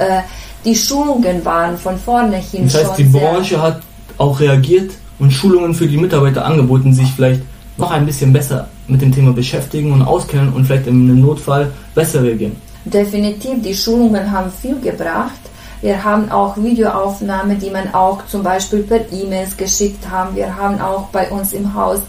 die 0.65 0.75
Schulungen 0.75 1.45
waren 1.45 1.77
von 1.77 1.97
vorne 1.97 2.38
hin 2.38 2.63
Das 2.65 2.84
heißt, 2.84 2.97
die 2.97 3.03
Branche 3.03 3.62
hat 3.62 3.82
auch 4.17 4.39
reagiert 4.39 4.91
und 5.19 5.32
Schulungen 5.32 5.73
für 5.73 5.88
die 5.88 5.97
Mitarbeiter 5.97 6.45
angeboten, 6.45 6.93
sich 6.93 7.10
vielleicht 7.12 7.41
noch 7.77 7.91
ein 7.91 8.06
bisschen 8.06 8.34
besser 8.34 8.67
mit 8.88 9.01
dem 9.01 9.12
Thema 9.12 9.34
beschäftigen 9.34 9.91
und 9.91 10.01
auskennen 10.01 10.51
und 10.53 10.65
vielleicht 10.65 10.88
im 10.88 11.21
Notfall 11.21 11.71
besser 11.93 12.23
reagieren. 12.23 12.56
Definitiv, 12.89 13.62
die 13.62 13.76
Schulungen 13.76 14.32
haben 14.32 14.52
viel 14.52 14.80
gebracht. 14.80 15.39
Wir 15.82 16.04
haben 16.04 16.32
auch 16.32 16.58
Videoaufnahmen, 16.58 17.60
die 17.60 17.69
man 17.69 17.93
auch 17.93 18.26
zum 18.28 18.43
Beispiel 18.43 18.84
per 18.84 19.12
E-Mails 19.12 19.56
geschickt 19.58 20.10
haben. 20.10 20.36
Wir 20.36 20.56
haben 20.56 20.82
auch 20.82 21.08
bei 21.08 21.30
uns 21.30 21.54
im 21.54 21.73
Haus 21.73 22.00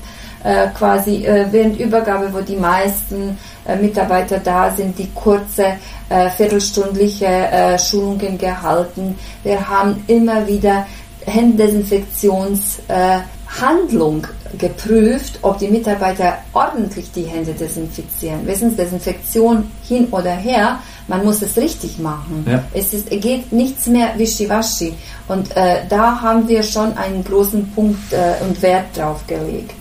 äh, 0.44 0.68
quasi 0.68 1.26
äh, 1.26 1.46
während 1.50 1.78
Übergabe, 1.78 2.32
wo 2.32 2.40
die 2.40 2.56
meisten 2.56 3.36
äh, 3.66 3.76
Mitarbeiter 3.76 4.38
da 4.38 4.70
sind, 4.70 4.98
die 4.98 5.10
kurze 5.14 5.74
äh, 6.08 6.30
viertelstündliche 6.30 7.26
äh, 7.26 7.78
Schulungen 7.78 8.38
gehalten. 8.38 9.18
Wir 9.42 9.68
haben 9.68 10.02
immer 10.06 10.46
wieder 10.46 10.86
Händedesinfektionshandlung 11.26 12.86
äh, 12.88 13.20
Handlung 13.48 14.26
geprüft, 14.58 15.38
ob 15.42 15.58
die 15.58 15.68
Mitarbeiter 15.68 16.38
ordentlich 16.52 17.10
die 17.12 17.22
Hände 17.22 17.52
desinfizieren. 17.52 18.46
Wissen 18.46 18.70
Sie, 18.70 18.76
Desinfektion 18.76 19.64
hin 19.82 20.08
oder 20.10 20.32
her, 20.32 20.78
man 21.06 21.24
muss 21.24 21.42
es 21.42 21.56
richtig 21.56 21.98
machen. 21.98 22.44
Ja. 22.48 22.62
Es 22.72 22.92
ist, 22.92 23.10
geht 23.10 23.50
nichts 23.52 23.86
mehr 23.86 24.12
wischiwaschi. 24.16 24.94
Und 25.26 25.56
äh, 25.56 25.80
da 25.88 26.20
haben 26.20 26.46
wir 26.48 26.62
schon 26.62 26.96
einen 26.96 27.24
großen 27.24 27.70
Punkt 27.72 28.12
äh, 28.12 28.44
und 28.44 28.60
Wert 28.62 28.96
drauf 28.96 29.26
gelegt. 29.26 29.74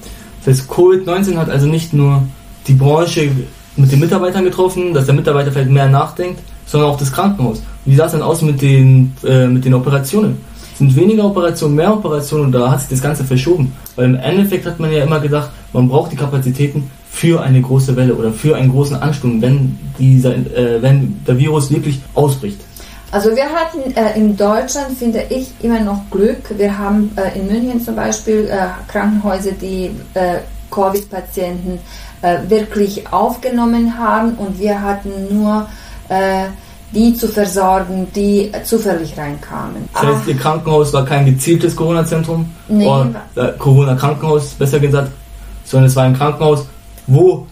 Das 0.45 0.60
heißt, 0.60 0.69
Covid-19 0.69 1.36
hat 1.36 1.49
also 1.49 1.67
nicht 1.67 1.93
nur 1.93 2.23
die 2.67 2.73
Branche 2.73 3.32
mit 3.75 3.91
den 3.91 3.99
Mitarbeitern 3.99 4.43
getroffen, 4.43 4.93
dass 4.93 5.06
der 5.06 5.13
Mitarbeiter 5.13 5.51
vielleicht 5.51 5.69
mehr 5.69 5.88
nachdenkt, 5.88 6.39
sondern 6.65 6.89
auch 6.89 6.97
das 6.97 7.12
Krankenhaus. 7.12 7.62
Wie 7.86 7.95
sah 7.95 8.06
es 8.06 8.12
denn 8.13 8.21
aus 8.21 8.41
mit 8.41 8.62
den, 8.62 9.15
äh, 9.23 9.47
mit 9.47 9.65
den 9.65 9.73
Operationen? 9.73 10.38
Sind 10.77 10.95
weniger 10.95 11.25
Operationen, 11.25 11.75
mehr 11.75 11.91
Operationen 11.91 12.45
und 12.45 12.51
da 12.51 12.71
hat 12.71 12.81
sich 12.81 12.89
das 12.89 13.01
Ganze 13.01 13.23
verschoben. 13.23 13.73
Weil 13.95 14.05
im 14.05 14.15
Endeffekt 14.15 14.65
hat 14.65 14.79
man 14.79 14.91
ja 14.91 15.03
immer 15.03 15.19
gedacht, 15.19 15.49
man 15.73 15.87
braucht 15.89 16.11
die 16.11 16.15
Kapazitäten 16.15 16.91
für 17.09 17.41
eine 17.41 17.61
große 17.61 17.95
Welle 17.95 18.13
oder 18.13 18.31
für 18.31 18.55
einen 18.55 18.71
großen 18.71 18.95
Ansturm, 18.95 19.41
wenn, 19.41 19.79
dieser, 19.97 20.35
äh, 20.35 20.81
wenn 20.81 21.23
der 21.25 21.37
Virus 21.39 21.71
wirklich 21.71 21.99
ausbricht. 22.13 22.59
Also 23.09 23.35
wir 23.35 23.45
hatten 23.45 23.95
äh, 23.95 24.19
in 24.19 24.35
Deutschland, 24.37 24.97
finde 24.97 25.23
ich, 25.29 25.51
immer 25.61 25.79
noch 25.79 26.01
Glück. 26.11 26.43
Wir 26.57 26.77
haben 26.77 27.09
äh, 27.15 27.39
in 27.39 27.47
München 27.47 27.81
zum 27.81 27.95
Beispiel 27.95 28.47
äh, 28.51 28.67
Krankenhäuser, 28.91 29.53
die 29.53 29.91
äh, 30.13 30.39
Covid-Patienten 30.69 31.79
äh, 32.21 32.37
wirklich 32.47 33.11
aufgenommen 33.11 33.97
haben 33.97 34.33
und 34.33 34.59
wir 34.59 34.81
hatten 34.81 35.09
nur 35.31 35.67
die 36.91 37.13
zu 37.13 37.28
versorgen, 37.28 38.08
die 38.15 38.52
zufällig 38.63 39.17
reinkamen. 39.17 39.89
Das 39.93 40.04
heißt, 40.04 40.28
Ihr 40.28 40.38
Krankenhaus 40.38 40.93
war 40.93 41.06
kein 41.06 41.26
gezieltes 41.26 41.76
Corona-Zentrum, 41.76 42.50
Nee. 42.69 42.86
oder 42.88 43.12
äh, 43.36 43.52
Corona-Krankenhaus, 43.58 44.52
besser 44.52 44.80
gesagt, 44.80 45.12
sondern 45.65 45.88
es 45.88 45.95
war 45.95 46.04
ein 46.06 46.15
Krankenhaus, 46.17 46.65
wo 47.08 47.45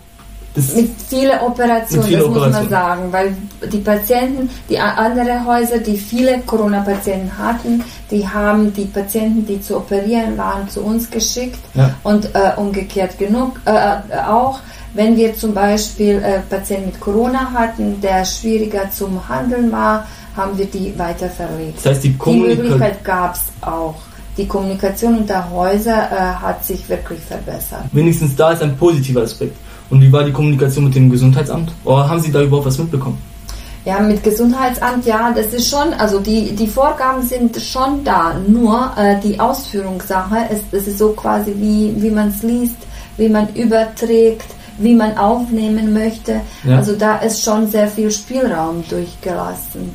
das 0.55 0.73
Mit 0.75 0.89
vielen 1.09 1.39
Operationen, 1.41 2.01
Mit 2.01 2.07
vielen 2.07 2.19
das 2.21 2.29
muss 2.29 2.37
man 2.39 2.47
Operationen. 2.49 2.69
sagen, 2.69 3.01
weil 3.11 3.35
die 3.69 3.77
Patienten, 3.79 4.49
die 4.69 4.79
a- 4.79 4.93
andere 4.93 5.45
Häuser, 5.45 5.79
die 5.79 5.97
viele 5.97 6.39
Corona-Patienten 6.45 7.31
hatten, 7.37 7.83
die 8.09 8.27
haben 8.27 8.73
die 8.73 8.85
Patienten, 8.85 9.45
die 9.45 9.59
zu 9.61 9.77
operieren 9.77 10.37
waren, 10.37 10.67
zu 10.69 10.81
uns 10.81 11.09
geschickt 11.09 11.59
Ja. 11.73 11.93
und 12.03 12.25
äh, 12.33 12.51
umgekehrt 12.55 13.17
genug 13.19 13.59
äh, 13.65 13.71
äh, 13.71 14.19
auch. 14.27 14.59
Wenn 14.93 15.17
wir 15.17 15.35
zum 15.35 15.53
Beispiel 15.53 16.21
äh, 16.23 16.39
Patienten 16.49 16.85
mit 16.85 16.99
Corona 17.01 17.51
hatten, 17.51 17.99
der 17.99 18.23
schwieriger 18.23 18.89
zum 18.91 19.27
Handeln 19.27 19.69
war, 19.71 20.07
haben 20.37 20.57
wir 20.57 20.65
die 20.67 20.97
weiter 20.97 21.29
verlegt. 21.29 21.79
Das 21.79 21.93
heißt, 21.95 22.03
die 22.05 22.09
Die 22.11 22.17
Kommunikation. 22.17 22.63
Möglichkeit 22.79 23.03
gab 23.03 23.35
es 23.35 23.41
auch. 23.61 23.95
Die 24.37 24.47
Kommunikation 24.47 25.17
unter 25.19 25.49
Häuser 25.49 26.09
äh, 26.11 26.15
hat 26.41 26.63
sich 26.63 26.87
wirklich 26.89 27.19
verbessert. 27.21 27.83
Wenigstens 27.91 28.35
da 28.35 28.51
ist 28.51 28.61
ein 28.61 28.75
positiver 28.77 29.21
Aspekt. 29.23 29.55
Und 29.89 30.01
wie 30.01 30.11
war 30.11 30.23
die 30.23 30.31
Kommunikation 30.31 30.85
mit 30.85 30.95
dem 30.95 31.09
Gesundheitsamt? 31.09 31.71
Oder 31.83 32.09
haben 32.09 32.19
Sie 32.19 32.31
da 32.31 32.41
überhaupt 32.41 32.65
was 32.67 32.77
mitbekommen? 32.77 33.17
Ja, 33.85 33.99
mit 33.99 34.23
Gesundheitsamt, 34.23 35.05
ja, 35.05 35.31
das 35.31 35.53
ist 35.53 35.69
schon, 35.69 35.93
also 35.93 36.19
die, 36.19 36.55
die 36.55 36.65
Vorgaben 36.65 37.21
sind 37.21 37.55
schon 37.61 38.03
da, 38.03 38.33
nur 38.47 38.91
äh, 38.97 39.19
die 39.21 39.39
Ausführungssache, 39.39 40.37
ist, 40.51 40.63
es 40.71 40.87
ist 40.87 40.97
so 40.97 41.09
quasi 41.09 41.53
wie, 41.55 41.93
wie 42.01 42.09
man 42.09 42.29
es 42.29 42.41
liest, 42.41 42.77
wie 43.17 43.29
man 43.29 43.53
überträgt, 43.53 44.47
wie 44.79 44.95
man 44.95 45.15
aufnehmen 45.19 45.93
möchte. 45.93 46.41
Ja. 46.63 46.77
Also 46.77 46.95
da 46.95 47.17
ist 47.17 47.43
schon 47.43 47.69
sehr 47.69 47.87
viel 47.87 48.09
Spielraum 48.09 48.83
durchgelassen, 48.89 49.91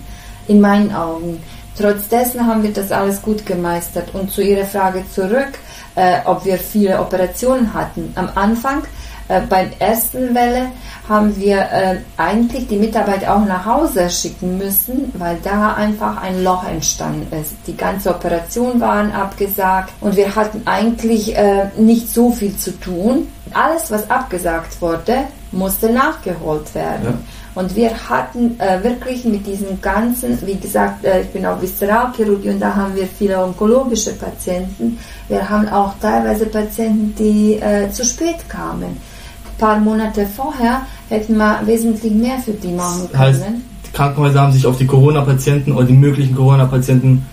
in 0.46 0.60
meinen 0.60 0.94
Augen. 0.94 1.38
Trotz 1.76 2.08
dessen 2.08 2.46
haben 2.46 2.62
wir 2.62 2.72
das 2.72 2.92
alles 2.92 3.20
gut 3.20 3.44
gemeistert. 3.44 4.14
Und 4.14 4.30
zu 4.30 4.42
Ihrer 4.42 4.66
Frage 4.66 5.02
zurück, 5.12 5.58
äh, 5.94 6.18
ob 6.24 6.44
wir 6.44 6.58
viele 6.58 7.00
Operationen 7.00 7.72
hatten. 7.74 8.12
Am 8.14 8.28
Anfang, 8.34 8.82
äh, 9.28 9.40
beim 9.48 9.70
ersten 9.78 10.34
Welle, 10.34 10.68
haben 11.08 11.36
wir 11.36 11.58
äh, 11.58 11.96
eigentlich 12.16 12.68
die 12.68 12.76
Mitarbeiter 12.76 13.34
auch 13.34 13.44
nach 13.44 13.66
Hause 13.66 14.08
schicken 14.08 14.58
müssen, 14.58 15.12
weil 15.18 15.38
da 15.42 15.74
einfach 15.74 16.22
ein 16.22 16.44
Loch 16.44 16.64
entstanden 16.64 17.26
ist. 17.36 17.54
Die 17.66 17.76
ganze 17.76 18.10
Operation 18.10 18.80
waren 18.80 19.10
abgesagt 19.12 19.92
und 20.00 20.16
wir 20.16 20.34
hatten 20.36 20.62
eigentlich 20.66 21.36
äh, 21.36 21.66
nicht 21.76 22.08
so 22.08 22.30
viel 22.30 22.56
zu 22.56 22.78
tun. 22.78 23.26
Alles, 23.52 23.90
was 23.90 24.08
abgesagt 24.08 24.80
wurde, 24.80 25.24
musste 25.50 25.90
nachgeholt 25.90 26.72
werden. 26.74 27.04
Ja. 27.04 27.14
Und 27.54 27.74
wir 27.74 27.90
hatten 28.08 28.58
äh, 28.60 28.82
wirklich 28.82 29.24
mit 29.24 29.44
diesem 29.46 29.80
ganzen, 29.80 30.38
wie 30.46 30.54
gesagt, 30.54 31.04
äh, 31.04 31.22
ich 31.22 31.28
bin 31.28 31.44
auch 31.44 31.60
Viszeralchirurgie 31.60 32.50
und 32.50 32.60
da 32.60 32.74
haben 32.74 32.94
wir 32.94 33.06
viele 33.06 33.42
onkologische 33.42 34.12
Patienten. 34.12 34.98
Wir 35.28 35.48
haben 35.48 35.68
auch 35.68 35.94
teilweise 36.00 36.46
Patienten, 36.46 37.14
die 37.18 37.54
äh, 37.54 37.90
zu 37.90 38.04
spät 38.04 38.48
kamen. 38.48 38.84
Ein 38.84 39.58
paar 39.58 39.80
Monate 39.80 40.26
vorher 40.26 40.82
hätten 41.08 41.36
wir 41.36 41.60
wesentlich 41.64 42.12
mehr 42.12 42.38
für 42.38 42.52
die 42.52 42.72
machen 42.72 43.08
Das 43.10 43.20
heißt, 43.20 43.42
können. 43.44 43.64
die 43.86 43.92
Krankenhäuser 43.92 44.40
haben 44.40 44.52
sich 44.52 44.64
auf 44.64 44.78
die 44.78 44.86
Corona-Patienten 44.86 45.72
oder 45.72 45.86
die 45.86 45.92
möglichen 45.94 46.36
Corona-Patienten 46.36 47.26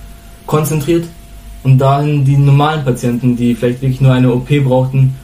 konzentriert 0.47 1.06
und 1.63 1.77
dahin 1.77 2.25
die 2.25 2.38
normalen 2.38 2.84
Patienten, 2.84 3.36
die 3.38 3.53
vielleicht 3.53 3.82
wirklich 3.82 4.01
nur 4.01 4.13
eine 4.13 4.34
OP 4.34 4.49
brauchten, 4.63 5.15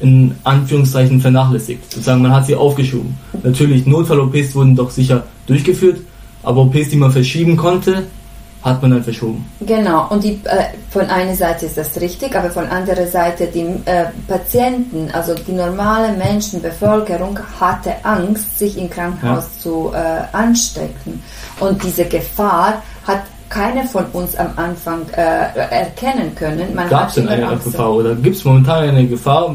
in 0.00 0.34
Anführungszeichen 0.44 1.20
vernachlässigt. 1.20 1.90
Sozusagen, 1.90 2.22
man 2.22 2.32
hat 2.32 2.46
sie 2.46 2.54
aufgeschoben. 2.54 3.16
Natürlich, 3.42 3.86
Notfall-OPs 3.86 4.54
wurden 4.54 4.76
doch 4.76 4.90
sicher 4.90 5.24
durchgeführt, 5.46 6.00
aber 6.42 6.62
OPs, 6.62 6.90
die 6.90 6.96
man 6.96 7.12
verschieben 7.12 7.56
konnte, 7.56 8.04
hat 8.64 8.80
man 8.80 8.92
dann 8.92 9.04
verschoben. 9.04 9.44
Genau, 9.60 10.08
und 10.08 10.24
die, 10.24 10.40
äh, 10.44 10.64
von 10.88 11.02
einer 11.02 11.34
Seite 11.34 11.66
ist 11.66 11.76
das 11.76 12.00
richtig, 12.00 12.34
aber 12.34 12.50
von 12.50 12.66
anderer 12.66 13.06
Seite 13.06 13.46
die 13.46 13.66
äh, 13.84 14.06
Patienten, 14.26 15.10
also 15.12 15.34
die 15.34 15.52
normale 15.52 16.16
Menschenbevölkerung 16.16 17.38
hatte 17.60 17.92
Angst, 18.02 18.58
sich 18.58 18.78
im 18.78 18.88
Krankenhaus 18.88 19.60
zu 19.60 19.92
äh, 19.94 20.34
anstecken. 20.34 21.22
Und 21.60 21.82
diese 21.84 22.06
Gefahr 22.06 22.82
hat 23.06 23.24
keiner 23.50 23.84
von 23.84 24.06
uns 24.06 24.34
am 24.36 24.50
Anfang 24.56 25.02
äh, 25.10 25.58
erkennen 25.70 26.34
können. 26.34 26.74
Gab 26.88 27.08
es 27.08 27.16
denn 27.16 27.28
eine 27.28 27.46
Angst. 27.46 27.64
Gefahr 27.66 27.92
oder 27.92 28.14
gibt 28.14 28.36
es 28.36 28.44
momentan 28.44 28.88
eine 28.88 29.06
Gefahr, 29.06 29.54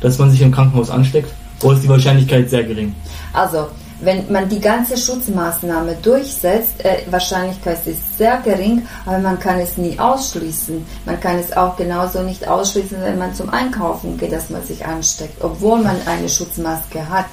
dass 0.00 0.18
man 0.18 0.30
sich 0.30 0.42
im 0.42 0.52
Krankenhaus 0.52 0.90
ansteckt? 0.90 1.32
Oder 1.62 1.74
ist 1.74 1.84
die 1.84 1.88
Wahrscheinlichkeit 1.88 2.50
sehr 2.50 2.64
gering? 2.64 2.94
Also, 3.32 3.68
wenn 4.00 4.30
man 4.30 4.48
die 4.48 4.60
ganze 4.60 4.96
Schutzmaßnahme 4.96 5.96
durchsetzt, 6.02 6.84
äh, 6.84 7.02
Wahrscheinlichkeit 7.10 7.86
ist 7.86 8.18
sehr 8.18 8.38
gering, 8.44 8.82
aber 9.06 9.18
man 9.18 9.38
kann 9.38 9.58
es 9.60 9.78
nie 9.78 9.98
ausschließen. 9.98 10.84
Man 11.06 11.20
kann 11.20 11.38
es 11.38 11.56
auch 11.56 11.76
genauso 11.76 12.22
nicht 12.22 12.46
ausschließen, 12.46 12.98
wenn 13.02 13.18
man 13.18 13.34
zum 13.34 13.50
Einkaufen 13.50 14.18
geht, 14.18 14.32
dass 14.32 14.50
man 14.50 14.62
sich 14.62 14.84
ansteckt, 14.84 15.42
obwohl 15.42 15.80
man 15.82 15.96
eine 16.06 16.28
Schutzmaske 16.28 17.08
hat. 17.08 17.26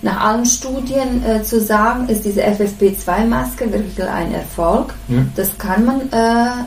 nach 0.00 0.20
allen 0.20 0.46
Studien 0.46 1.24
äh, 1.24 1.42
zu 1.42 1.60
sagen, 1.60 2.08
ist 2.08 2.24
diese 2.24 2.42
FFP2-Maske 2.42 3.72
wirklich 3.72 4.00
ein 4.08 4.32
Erfolg. 4.32 4.94
Ja. 5.08 5.24
Das 5.34 5.58
kann 5.58 5.84
man 5.84 6.00
äh, 6.12 6.64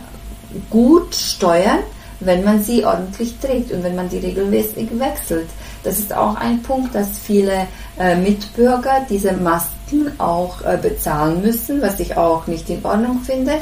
gut 0.69 1.15
steuern, 1.15 1.79
wenn 2.21 2.43
man 2.43 2.63
sie 2.63 2.85
ordentlich 2.85 3.37
trägt 3.39 3.71
und 3.71 3.83
wenn 3.83 3.95
man 3.95 4.09
die 4.09 4.19
regelmäßig 4.19 4.89
wechselt. 4.99 5.49
Das 5.83 5.99
ist 5.99 6.13
auch 6.13 6.35
ein 6.35 6.61
Punkt, 6.61 6.93
dass 6.93 7.17
viele 7.17 7.67
äh, 7.99 8.15
Mitbürger 8.15 9.05
diese 9.09 9.33
Masken 9.33 10.11
auch 10.19 10.61
äh, 10.61 10.77
bezahlen 10.81 11.41
müssen, 11.41 11.81
was 11.81 11.99
ich 11.99 12.15
auch 12.15 12.47
nicht 12.47 12.69
in 12.69 12.83
Ordnung 12.85 13.21
finde. 13.23 13.53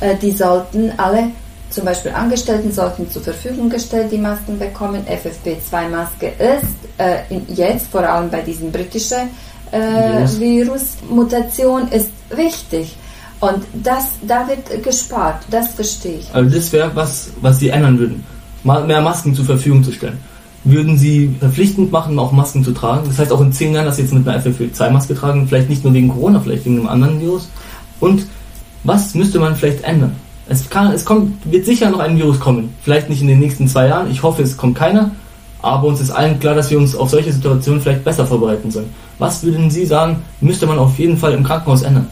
Äh, 0.00 0.16
die 0.16 0.32
sollten 0.32 0.92
alle, 0.98 1.30
zum 1.70 1.86
Beispiel 1.86 2.12
Angestellten, 2.12 2.72
sollten 2.72 3.10
zur 3.10 3.22
Verfügung 3.22 3.70
gestellt 3.70 4.12
die 4.12 4.18
Masken 4.18 4.58
bekommen. 4.58 5.04
FFP2-Maske 5.06 6.32
ist 6.38 6.76
äh, 6.98 7.22
in, 7.30 7.46
jetzt, 7.54 7.86
vor 7.86 8.02
allem 8.02 8.30
bei 8.30 8.42
diesem 8.42 8.70
britischen 8.70 9.30
äh, 9.70 9.78
Virus. 9.78 10.38
Virus-Mutation, 10.38 11.88
ist 11.88 12.10
wichtig. 12.30 12.96
Und 13.40 13.62
das, 13.82 14.12
da 14.26 14.46
wird 14.48 14.82
gespart, 14.82 15.42
das 15.50 15.68
verstehe 15.74 16.18
ich. 16.20 16.34
Also 16.34 16.54
das 16.54 16.72
wäre 16.72 16.90
was, 16.94 17.30
was 17.40 17.58
sie 17.58 17.68
ändern 17.68 17.98
würden. 17.98 18.24
Ma- 18.62 18.80
Mehr 18.80 19.02
Masken 19.02 19.34
zur 19.34 19.44
Verfügung 19.44 19.84
zu 19.84 19.92
stellen. 19.92 20.18
Würden 20.64 20.96
sie 20.96 21.34
verpflichtend 21.40 21.92
machen, 21.92 22.18
auch 22.18 22.32
Masken 22.32 22.64
zu 22.64 22.72
tragen? 22.72 23.02
Das 23.06 23.18
heißt 23.18 23.32
auch 23.32 23.40
in 23.42 23.52
zehn 23.52 23.74
Jahren, 23.74 23.84
dass 23.84 23.96
sie 23.96 24.02
jetzt 24.02 24.14
mit 24.14 24.26
einer 24.26 24.42
FFP2-Maske 24.42 25.14
tragen, 25.14 25.46
vielleicht 25.46 25.68
nicht 25.68 25.84
nur 25.84 25.92
wegen 25.92 26.08
Corona, 26.08 26.40
vielleicht 26.40 26.64
wegen 26.64 26.78
einem 26.78 26.88
anderen 26.88 27.20
Virus. 27.20 27.48
Und 28.00 28.26
was 28.82 29.14
müsste 29.14 29.38
man 29.40 29.56
vielleicht 29.56 29.84
ändern? 29.84 30.16
Es, 30.48 30.68
kann, 30.70 30.92
es 30.92 31.04
kommt, 31.04 31.32
wird 31.50 31.66
sicher 31.66 31.90
noch 31.90 31.98
ein 31.98 32.16
Virus 32.16 32.40
kommen. 32.40 32.72
Vielleicht 32.82 33.10
nicht 33.10 33.20
in 33.20 33.28
den 33.28 33.40
nächsten 33.40 33.68
zwei 33.68 33.88
Jahren. 33.88 34.10
Ich 34.10 34.22
hoffe, 34.22 34.42
es 34.42 34.56
kommt 34.56 34.76
keiner. 34.78 35.10
Aber 35.60 35.86
uns 35.88 36.00
ist 36.00 36.10
allen 36.10 36.38
klar, 36.40 36.54
dass 36.54 36.70
wir 36.70 36.78
uns 36.78 36.94
auf 36.94 37.10
solche 37.10 37.32
Situationen 37.32 37.80
vielleicht 37.80 38.04
besser 38.04 38.26
vorbereiten 38.26 38.70
sollen. 38.70 38.88
Was 39.18 39.42
würden 39.42 39.70
Sie 39.70 39.84
sagen, 39.86 40.22
müsste 40.42 40.66
man 40.66 40.78
auf 40.78 40.98
jeden 40.98 41.16
Fall 41.16 41.32
im 41.32 41.42
Krankenhaus 41.44 41.82
ändern? 41.82 42.06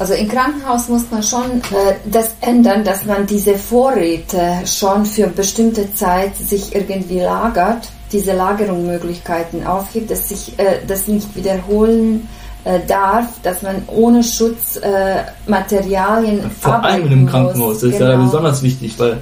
Also 0.00 0.14
im 0.14 0.28
Krankenhaus 0.28 0.88
muss 0.88 1.02
man 1.10 1.22
schon 1.22 1.58
äh, 1.58 1.92
das 2.10 2.34
ändern, 2.40 2.84
dass 2.84 3.04
man 3.04 3.26
diese 3.26 3.54
Vorräte 3.54 4.40
schon 4.64 5.04
für 5.04 5.26
bestimmte 5.26 5.92
Zeit 5.94 6.34
sich 6.36 6.74
irgendwie 6.74 7.20
lagert, 7.20 7.86
diese 8.10 8.32
Lagerungsmöglichkeiten 8.32 9.66
aufhebt, 9.66 10.10
dass 10.10 10.30
sich 10.30 10.58
äh, 10.58 10.78
das 10.86 11.06
nicht 11.06 11.36
wiederholen 11.36 12.26
äh, 12.64 12.80
darf, 12.88 13.26
dass 13.42 13.60
man 13.60 13.82
ohne 13.88 14.24
Schutz 14.24 14.76
äh, 14.76 15.16
Materialien 15.46 16.50
Vor 16.60 16.82
allem 16.82 17.12
im 17.12 17.26
Krankenhaus. 17.26 17.56
muss. 17.56 17.80
Das 17.80 17.90
ist 17.90 18.00
ja 18.00 18.12
Genau. 18.12 18.24
besonders 18.24 18.62
wichtig, 18.62 18.94
weil 18.98 19.18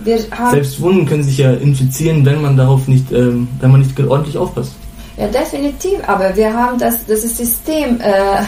selbst 0.52 0.80
Wunden 0.80 1.06
können 1.06 1.24
sich 1.24 1.38
ja 1.38 1.54
infizieren, 1.54 2.24
wenn 2.24 2.40
man 2.40 2.56
darauf 2.56 2.86
nicht, 2.86 3.10
ähm, 3.10 3.48
wenn 3.60 3.72
man 3.72 3.80
nicht 3.80 3.98
ordentlich 3.98 4.38
aufpasst. 4.38 4.74
Ja, 5.18 5.26
definitiv, 5.26 5.98
aber 6.06 6.34
wir 6.36 6.54
haben 6.54 6.78
das, 6.78 7.04
das 7.04 7.22
System. 7.22 8.00
Äh, 8.00 8.40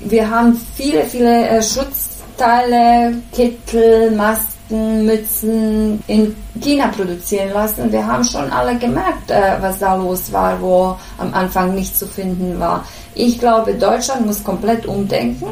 wir 0.04 0.30
haben 0.30 0.60
viele, 0.74 1.04
viele 1.04 1.48
äh, 1.48 1.62
Schutzteile, 1.62 3.14
Kittel, 3.32 4.10
Masken, 4.10 5.06
Mützen 5.06 6.04
in 6.06 6.36
China 6.60 6.88
produzieren 6.88 7.50
lassen. 7.54 7.90
Wir 7.90 8.06
haben 8.06 8.24
schon 8.24 8.50
alle 8.52 8.76
gemerkt, 8.76 9.30
äh, 9.30 9.56
was 9.60 9.78
da 9.78 9.94
los 9.94 10.30
war, 10.30 10.60
wo 10.60 10.96
am 11.16 11.32
Anfang 11.32 11.74
nicht 11.74 11.96
zu 11.96 12.06
finden 12.06 12.60
war. 12.60 12.84
Ich 13.14 13.38
glaube, 13.40 13.72
Deutschland 13.72 14.26
muss 14.26 14.44
komplett 14.44 14.84
umdenken 14.84 15.46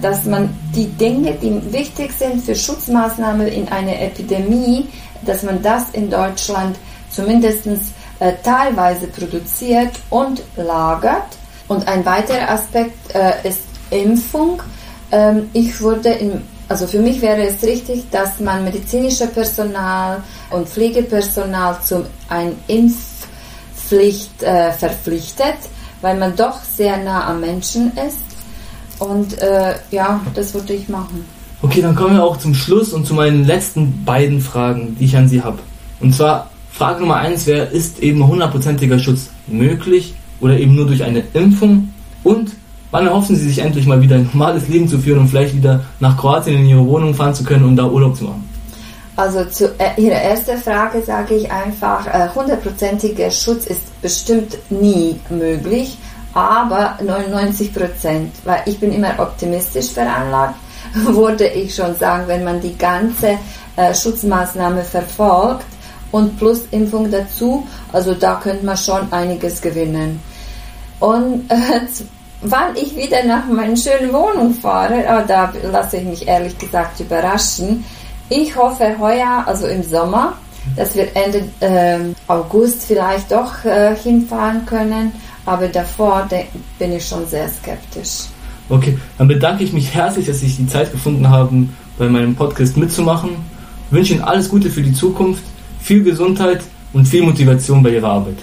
dass 0.00 0.24
man 0.24 0.48
die 0.74 0.86
Dinge, 0.86 1.32
die 1.34 1.60
wichtig 1.72 2.12
sind 2.12 2.42
für 2.42 2.54
Schutzmaßnahmen 2.54 3.46
in 3.48 3.68
einer 3.68 4.00
Epidemie, 4.00 4.88
dass 5.26 5.42
man 5.42 5.60
das 5.62 5.90
in 5.90 6.08
Deutschland 6.08 6.76
zumindest 7.10 7.66
äh, 8.20 8.32
teilweise 8.42 9.08
produziert 9.08 9.92
und 10.10 10.42
lagert. 10.56 11.36
Und 11.68 11.86
ein 11.88 12.04
weiterer 12.04 12.50
Aspekt 12.50 13.14
äh, 13.14 13.48
ist 13.48 13.62
Impfung. 13.90 14.62
Ähm, 15.10 15.50
ich 15.52 15.80
würde 15.80 16.10
in 16.10 16.42
also 16.70 16.86
für 16.86 17.00
mich 17.00 17.20
wäre 17.20 17.42
es 17.42 17.64
richtig, 17.64 18.08
dass 18.12 18.38
man 18.38 18.62
medizinische 18.62 19.26
Personal 19.26 20.22
und 20.50 20.68
Pflegepersonal 20.68 21.78
zum 21.82 22.04
ein 22.28 22.52
Impfpflicht 22.68 24.40
äh, 24.44 24.70
verpflichtet, 24.70 25.56
weil 26.00 26.16
man 26.16 26.36
doch 26.36 26.62
sehr 26.62 26.96
nah 26.98 27.26
am 27.26 27.40
Menschen 27.40 27.90
ist. 27.96 28.20
Und 29.00 29.36
äh, 29.42 29.74
ja, 29.90 30.20
das 30.36 30.54
würde 30.54 30.74
ich 30.74 30.88
machen. 30.88 31.24
Okay, 31.60 31.82
dann 31.82 31.96
kommen 31.96 32.14
wir 32.14 32.22
auch 32.22 32.36
zum 32.36 32.54
Schluss 32.54 32.92
und 32.92 33.04
zu 33.04 33.14
meinen 33.14 33.44
letzten 33.44 34.04
beiden 34.04 34.40
Fragen, 34.40 34.96
die 34.96 35.06
ich 35.06 35.16
an 35.16 35.28
Sie 35.28 35.42
habe. 35.42 35.58
Und 35.98 36.14
zwar 36.14 36.50
Frage 36.72 37.00
Nummer 37.00 37.16
eins 37.16 37.46
wäre, 37.46 37.66
ist 37.66 38.00
eben 38.00 38.26
hundertprozentiger 38.26 38.98
Schutz 38.98 39.30
möglich 39.46 40.14
oder 40.40 40.58
eben 40.58 40.74
nur 40.74 40.86
durch 40.86 41.02
eine 41.04 41.22
Impfung? 41.34 41.92
Und 42.24 42.52
wann 42.90 43.06
erhoffen 43.06 43.36
Sie 43.36 43.48
sich 43.48 43.58
endlich 43.58 43.86
mal 43.86 44.00
wieder 44.00 44.16
ein 44.16 44.30
normales 44.32 44.68
Leben 44.68 44.88
zu 44.88 44.98
führen 44.98 45.20
und 45.20 45.28
vielleicht 45.28 45.54
wieder 45.54 45.84
nach 46.00 46.16
Kroatien 46.16 46.60
in 46.60 46.66
Ihre 46.66 46.86
Wohnung 46.86 47.14
fahren 47.14 47.34
zu 47.34 47.44
können 47.44 47.64
und 47.64 47.76
da 47.76 47.86
Urlaub 47.86 48.16
zu 48.16 48.24
machen? 48.24 48.48
Also 49.16 49.44
zu 49.44 49.66
äh, 49.78 50.00
Ihrer 50.00 50.16
ersten 50.16 50.56
Frage 50.56 51.02
sage 51.02 51.34
ich 51.34 51.50
einfach, 51.50 52.06
äh, 52.06 52.28
hundertprozentiger 52.34 53.30
Schutz 53.30 53.66
ist 53.66 54.00
bestimmt 54.00 54.56
nie 54.70 55.20
möglich, 55.28 55.98
aber 56.32 56.96
99 57.04 57.74
Prozent, 57.74 58.32
weil 58.44 58.62
ich 58.64 58.78
bin 58.78 58.92
immer 58.92 59.18
optimistisch 59.18 59.90
veranlagt, 59.90 60.54
würde 60.94 61.46
ich 61.48 61.74
schon 61.74 61.94
sagen, 61.96 62.24
wenn 62.28 62.44
man 62.44 62.60
die 62.60 62.78
ganze 62.78 63.36
äh, 63.76 63.94
Schutzmaßnahme 63.94 64.84
verfolgt 64.84 65.66
und 66.12 66.38
plus 66.38 66.62
Impfung 66.70 67.10
dazu, 67.10 67.66
also 67.92 68.14
da 68.14 68.36
könnte 68.36 68.64
man 68.64 68.76
schon 68.76 69.12
einiges 69.12 69.60
gewinnen. 69.60 70.20
Und 70.98 71.50
äh, 71.50 71.80
wann 72.42 72.76
ich 72.76 72.96
wieder 72.96 73.24
nach 73.24 73.46
meiner 73.46 73.76
schönen 73.76 74.12
Wohnung 74.12 74.54
fahre, 74.54 75.08
ah, 75.08 75.22
da 75.22 75.52
lasse 75.70 75.98
ich 75.98 76.04
mich 76.04 76.28
ehrlich 76.28 76.56
gesagt 76.58 77.00
überraschen. 77.00 77.84
Ich 78.28 78.54
hoffe 78.56 78.96
heuer, 78.98 79.42
also 79.46 79.66
im 79.66 79.82
Sommer, 79.82 80.34
dass 80.76 80.94
wir 80.94 81.08
Ende 81.14 81.44
ähm, 81.60 82.14
August 82.28 82.84
vielleicht 82.86 83.32
doch 83.32 83.64
äh, 83.64 83.96
hinfahren 83.96 84.64
können, 84.66 85.12
aber 85.46 85.68
davor 85.68 86.28
bin 86.78 86.92
ich 86.92 87.06
schon 87.06 87.26
sehr 87.26 87.48
skeptisch. 87.48 88.26
Okay, 88.68 88.96
dann 89.18 89.26
bedanke 89.26 89.64
ich 89.64 89.72
mich 89.72 89.92
herzlich, 89.92 90.26
dass 90.26 90.40
sich 90.40 90.56
die 90.56 90.66
Zeit 90.66 90.92
gefunden 90.92 91.28
haben, 91.28 91.74
bei 91.98 92.08
meinem 92.08 92.36
Podcast 92.36 92.76
mitzumachen. 92.76 93.30
Wünsche 93.90 94.14
Ihnen 94.14 94.22
alles 94.22 94.48
Gute 94.48 94.70
für 94.70 94.82
die 94.82 94.92
Zukunft, 94.92 95.42
viel 95.82 96.02
Gesundheit 96.02 96.62
und 96.92 97.06
viel 97.06 97.22
Motivation 97.22 97.82
bei 97.82 97.90
Ihrer 97.90 98.08
Arbeit. 98.08 98.38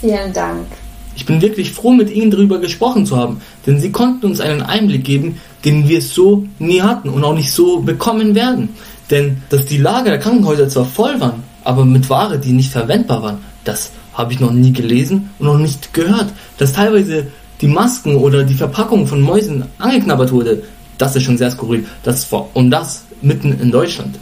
Vielen 0.00 0.32
Dank. 0.32 0.66
Ich 1.14 1.26
bin 1.26 1.40
wirklich 1.42 1.72
froh, 1.72 1.92
mit 1.92 2.10
Ihnen 2.10 2.30
darüber 2.30 2.58
gesprochen 2.58 3.04
zu 3.04 3.16
haben, 3.16 3.40
denn 3.66 3.78
Sie 3.78 3.92
konnten 3.92 4.26
uns 4.26 4.40
einen 4.40 4.62
Einblick 4.62 5.04
geben, 5.04 5.40
den 5.64 5.88
wir 5.88 6.00
so 6.00 6.46
nie 6.58 6.80
hatten 6.80 7.08
und 7.08 7.22
auch 7.22 7.34
nicht 7.34 7.52
so 7.52 7.80
bekommen 7.80 8.34
werden. 8.34 8.70
Denn 9.10 9.42
dass 9.50 9.66
die 9.66 9.78
Lager 9.78 10.10
der 10.10 10.18
Krankenhäuser 10.18 10.68
zwar 10.68 10.86
voll 10.86 11.20
waren, 11.20 11.42
aber 11.64 11.84
mit 11.84 12.08
Ware, 12.08 12.38
die 12.38 12.52
nicht 12.52 12.72
verwendbar 12.72 13.22
waren, 13.22 13.38
das 13.64 13.92
habe 14.14 14.32
ich 14.32 14.40
noch 14.40 14.52
nie 14.52 14.72
gelesen 14.72 15.30
und 15.38 15.46
noch 15.46 15.58
nicht 15.58 15.92
gehört. 15.92 16.32
Dass 16.58 16.72
teilweise 16.72 17.26
die 17.60 17.68
Masken 17.68 18.16
oder 18.16 18.42
die 18.42 18.54
Verpackung 18.54 19.06
von 19.06 19.20
Mäusen 19.20 19.64
angeknabbert 19.78 20.32
wurde, 20.32 20.62
das 20.98 21.14
ist 21.16 21.24
schon 21.24 21.38
sehr 21.38 21.50
skurril. 21.50 21.86
Das 22.02 22.30
war, 22.32 22.48
und 22.54 22.70
das 22.70 23.04
mitten 23.20 23.58
in 23.60 23.70
Deutschland. 23.70 24.18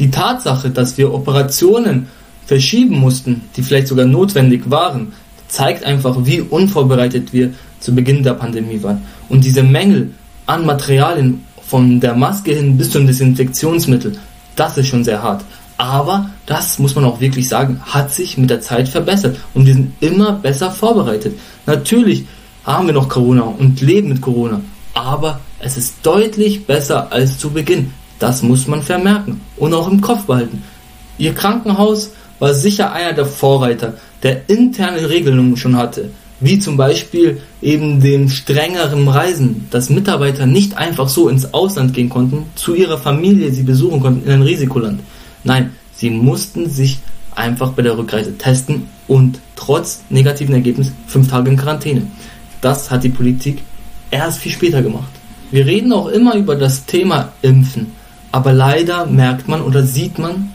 Die 0.00 0.10
Tatsache, 0.10 0.70
dass 0.70 0.98
wir 0.98 1.12
Operationen 1.12 2.08
verschieben 2.46 2.98
mussten, 2.98 3.42
die 3.56 3.62
vielleicht 3.62 3.86
sogar 3.86 4.06
notwendig 4.06 4.68
waren, 4.70 5.12
zeigt 5.46 5.84
einfach, 5.84 6.16
wie 6.24 6.40
unvorbereitet 6.40 7.32
wir 7.32 7.50
zu 7.80 7.94
Beginn 7.94 8.22
der 8.22 8.34
Pandemie 8.34 8.82
waren. 8.82 9.02
Und 9.28 9.44
diese 9.44 9.62
Mängel 9.62 10.10
an 10.46 10.66
Materialien, 10.66 11.44
von 11.70 12.00
der 12.00 12.14
Maske 12.14 12.52
hin 12.52 12.76
bis 12.76 12.90
zum 12.90 13.06
Desinfektionsmittel, 13.06 14.18
das 14.56 14.76
ist 14.76 14.88
schon 14.88 15.04
sehr 15.04 15.22
hart. 15.22 15.44
Aber 15.76 16.30
das 16.46 16.80
muss 16.80 16.96
man 16.96 17.04
auch 17.04 17.20
wirklich 17.20 17.48
sagen, 17.48 17.80
hat 17.84 18.12
sich 18.12 18.36
mit 18.36 18.50
der 18.50 18.60
Zeit 18.60 18.88
verbessert 18.88 19.38
und 19.54 19.66
wir 19.66 19.74
sind 19.74 19.92
immer 20.00 20.32
besser 20.32 20.72
vorbereitet. 20.72 21.38
Natürlich 21.66 22.24
haben 22.64 22.86
wir 22.86 22.94
noch 22.94 23.08
Corona 23.08 23.42
und 23.42 23.80
leben 23.80 24.08
mit 24.08 24.20
Corona, 24.20 24.60
aber 24.94 25.40
es 25.60 25.76
ist 25.76 25.94
deutlich 26.02 26.66
besser 26.66 27.12
als 27.12 27.38
zu 27.38 27.50
Beginn. 27.50 27.92
Das 28.20 28.42
muss 28.42 28.68
man 28.68 28.82
vermerken 28.82 29.40
und 29.56 29.74
auch 29.74 29.90
im 29.90 30.00
Kopf 30.00 30.26
behalten. 30.26 30.62
Ihr 31.18 31.34
Krankenhaus 31.34 32.10
war 32.38 32.54
sicher 32.54 32.92
einer 32.92 33.14
der 33.14 33.26
Vorreiter, 33.26 33.94
der 34.22 34.48
interne 34.48 35.08
Regelungen 35.08 35.56
schon 35.56 35.76
hatte, 35.76 36.10
wie 36.38 36.58
zum 36.58 36.76
Beispiel 36.76 37.40
eben 37.60 38.00
dem 38.00 38.28
strengeren 38.28 39.08
Reisen, 39.08 39.66
dass 39.70 39.90
Mitarbeiter 39.90 40.46
nicht 40.46 40.76
einfach 40.76 41.08
so 41.08 41.28
ins 41.28 41.52
Ausland 41.52 41.94
gehen 41.94 42.08
konnten, 42.10 42.44
zu 42.54 42.74
ihrer 42.74 42.98
Familie 42.98 43.52
sie 43.52 43.62
besuchen 43.62 44.00
konnten 44.00 44.26
in 44.26 44.34
ein 44.34 44.42
Risikoland. 44.42 45.00
Nein, 45.42 45.70
sie 45.94 46.10
mussten 46.10 46.68
sich 46.68 46.98
einfach 47.34 47.72
bei 47.72 47.82
der 47.82 47.96
Rückreise 47.96 48.36
testen 48.36 48.86
und 49.08 49.38
trotz 49.56 50.02
negativen 50.10 50.54
Ergebnis 50.54 50.92
fünf 51.06 51.28
Tage 51.28 51.50
in 51.50 51.56
Quarantäne. 51.56 52.02
Das 52.60 52.90
hat 52.90 53.02
die 53.02 53.08
Politik 53.08 53.62
erst 54.10 54.40
viel 54.40 54.52
später 54.52 54.82
gemacht. 54.82 55.10
Wir 55.50 55.66
reden 55.66 55.92
auch 55.92 56.08
immer 56.08 56.34
über 56.34 56.54
das 56.54 56.84
Thema 56.84 57.32
Impfen, 57.42 57.92
aber 58.32 58.52
leider 58.52 59.06
merkt 59.06 59.48
man 59.48 59.62
oder 59.62 59.82
sieht 59.82 60.18
man, 60.18 60.50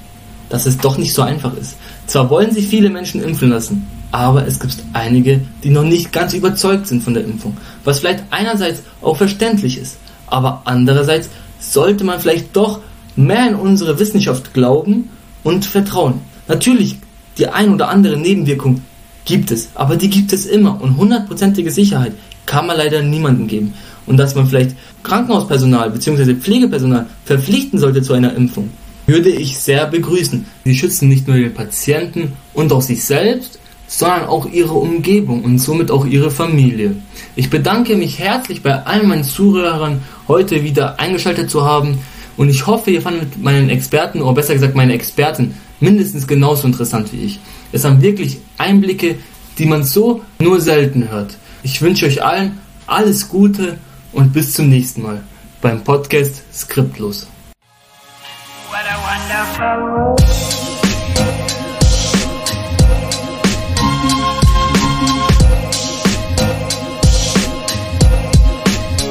dass 0.50 0.66
es 0.66 0.78
doch 0.78 0.98
nicht 0.98 1.14
so 1.14 1.22
einfach 1.22 1.56
ist. 1.56 1.76
Zwar 2.08 2.30
wollen 2.30 2.52
sich 2.52 2.68
viele 2.68 2.90
Menschen 2.90 3.24
impfen 3.24 3.50
lassen, 3.50 3.88
aber 4.12 4.48
es 4.48 4.60
gibt 4.60 4.78
einige, 4.94 5.42
die 5.64 5.70
noch 5.70 5.84
nicht 5.84 6.14
ganz 6.14 6.34
überzeugt 6.34 6.88
sind 6.88 7.04
von 7.04 7.14
der 7.14 7.26
Impfung, 7.26 7.58
was 7.84 8.00
vielleicht 8.00 8.24
einerseits 8.30 8.84
auch 9.02 9.18
verständlich 9.18 9.78
ist, 9.78 9.98
aber 10.28 10.62
andererseits 10.66 11.30
sollte 11.60 12.04
man 12.04 12.20
vielleicht 12.20 12.56
doch 12.56 12.80
mehr 13.16 13.50
in 13.50 13.56
unsere 13.56 14.00
Wissenschaft 14.00 14.54
glauben 14.54 15.10
und 15.44 15.66
vertrauen. 15.66 16.22
Natürlich, 16.48 16.98
die 17.38 17.48
ein 17.48 17.74
oder 17.74 17.90
andere 17.90 18.18
Nebenwirkung 18.18 18.82
gibt 19.26 19.52
es, 19.52 19.70
aber 19.74 19.96
die 19.96 20.10
gibt 20.10 20.32
es 20.32 20.46
immer 20.46 20.80
und 20.82 20.98
hundertprozentige 20.98 21.72
Sicherheit 21.72 22.14
kann 22.46 22.68
man 22.68 22.78
leider 22.78 23.02
niemandem 23.02 23.48
geben. 23.48 23.74
Und 24.06 24.18
dass 24.18 24.36
man 24.36 24.48
vielleicht 24.48 24.76
Krankenhauspersonal 25.04 25.89
bzw. 25.91 26.36
Pflegepersonal 26.36 27.08
verpflichten 27.26 27.80
sollte 27.80 28.02
zu 28.02 28.13
einer 28.13 28.36
Impfung, 28.36 28.70
würde 29.08 29.30
ich 29.30 29.58
sehr 29.58 29.88
begrüßen. 29.88 30.46
Sie 30.63 30.76
schützen 30.76 31.10
nicht 31.10 31.28
nur 31.28 31.38
den 31.38 31.54
Patienten 31.54 32.34
und 32.54 32.72
auch 32.72 32.82
sich 32.82 33.04
selbst, 33.04 33.60
sondern 33.88 34.26
auch 34.26 34.48
ihre 34.52 34.74
Umgebung 34.74 35.44
und 35.44 35.60
somit 35.60 35.91
auch 35.91 36.06
ihre 36.06 36.32
Familie. 36.32 36.96
Ich 37.36 37.50
bedanke 37.50 37.96
mich 37.96 38.20
herzlich 38.20 38.63
bei 38.63 38.84
allen 38.86 39.08
meinen 39.08 39.24
Zuhörern, 39.24 40.02
heute 40.28 40.63
wieder 40.63 41.00
eingeschaltet 41.00 41.50
zu 41.50 41.63
haben 41.63 42.00
und 42.38 42.50
ich 42.50 42.65
hoffe, 42.65 42.91
ihr 42.91 43.02
fandet 43.02 43.41
meinen 43.41 43.70
Experten, 43.70 44.22
oder 44.22 44.34
besser 44.34 44.54
gesagt 44.54 44.76
meine 44.76 44.94
Experten, 44.94 45.56
mindestens 45.80 46.28
genauso 46.28 46.68
interessant 46.68 47.13
wie 47.13 47.26
ich. 47.26 47.39
Es 47.72 47.86
haben 47.86 48.02
wirklich 48.02 48.39
Einblicke, 48.58 49.15
die 49.58 49.65
man 49.65 49.84
so 49.84 50.22
nur 50.39 50.60
selten 50.60 51.10
hört. 51.10 51.38
Ich 51.63 51.82
wünsche 51.82 52.06
euch 52.06 52.24
allen 52.24 52.60
alles 52.88 53.30
Gute 53.30 53.78
und 54.15 54.34
bis 54.34 54.54
zum 54.54 54.69
nächsten 54.69 55.04
Mal 55.04 55.21
beim 55.62 55.84
Podcast 55.84 56.41
Skriptlos. 56.54 57.28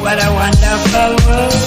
What 0.00 0.18
a 0.22 0.30
wonderful 0.30 1.16
world. 1.26 1.63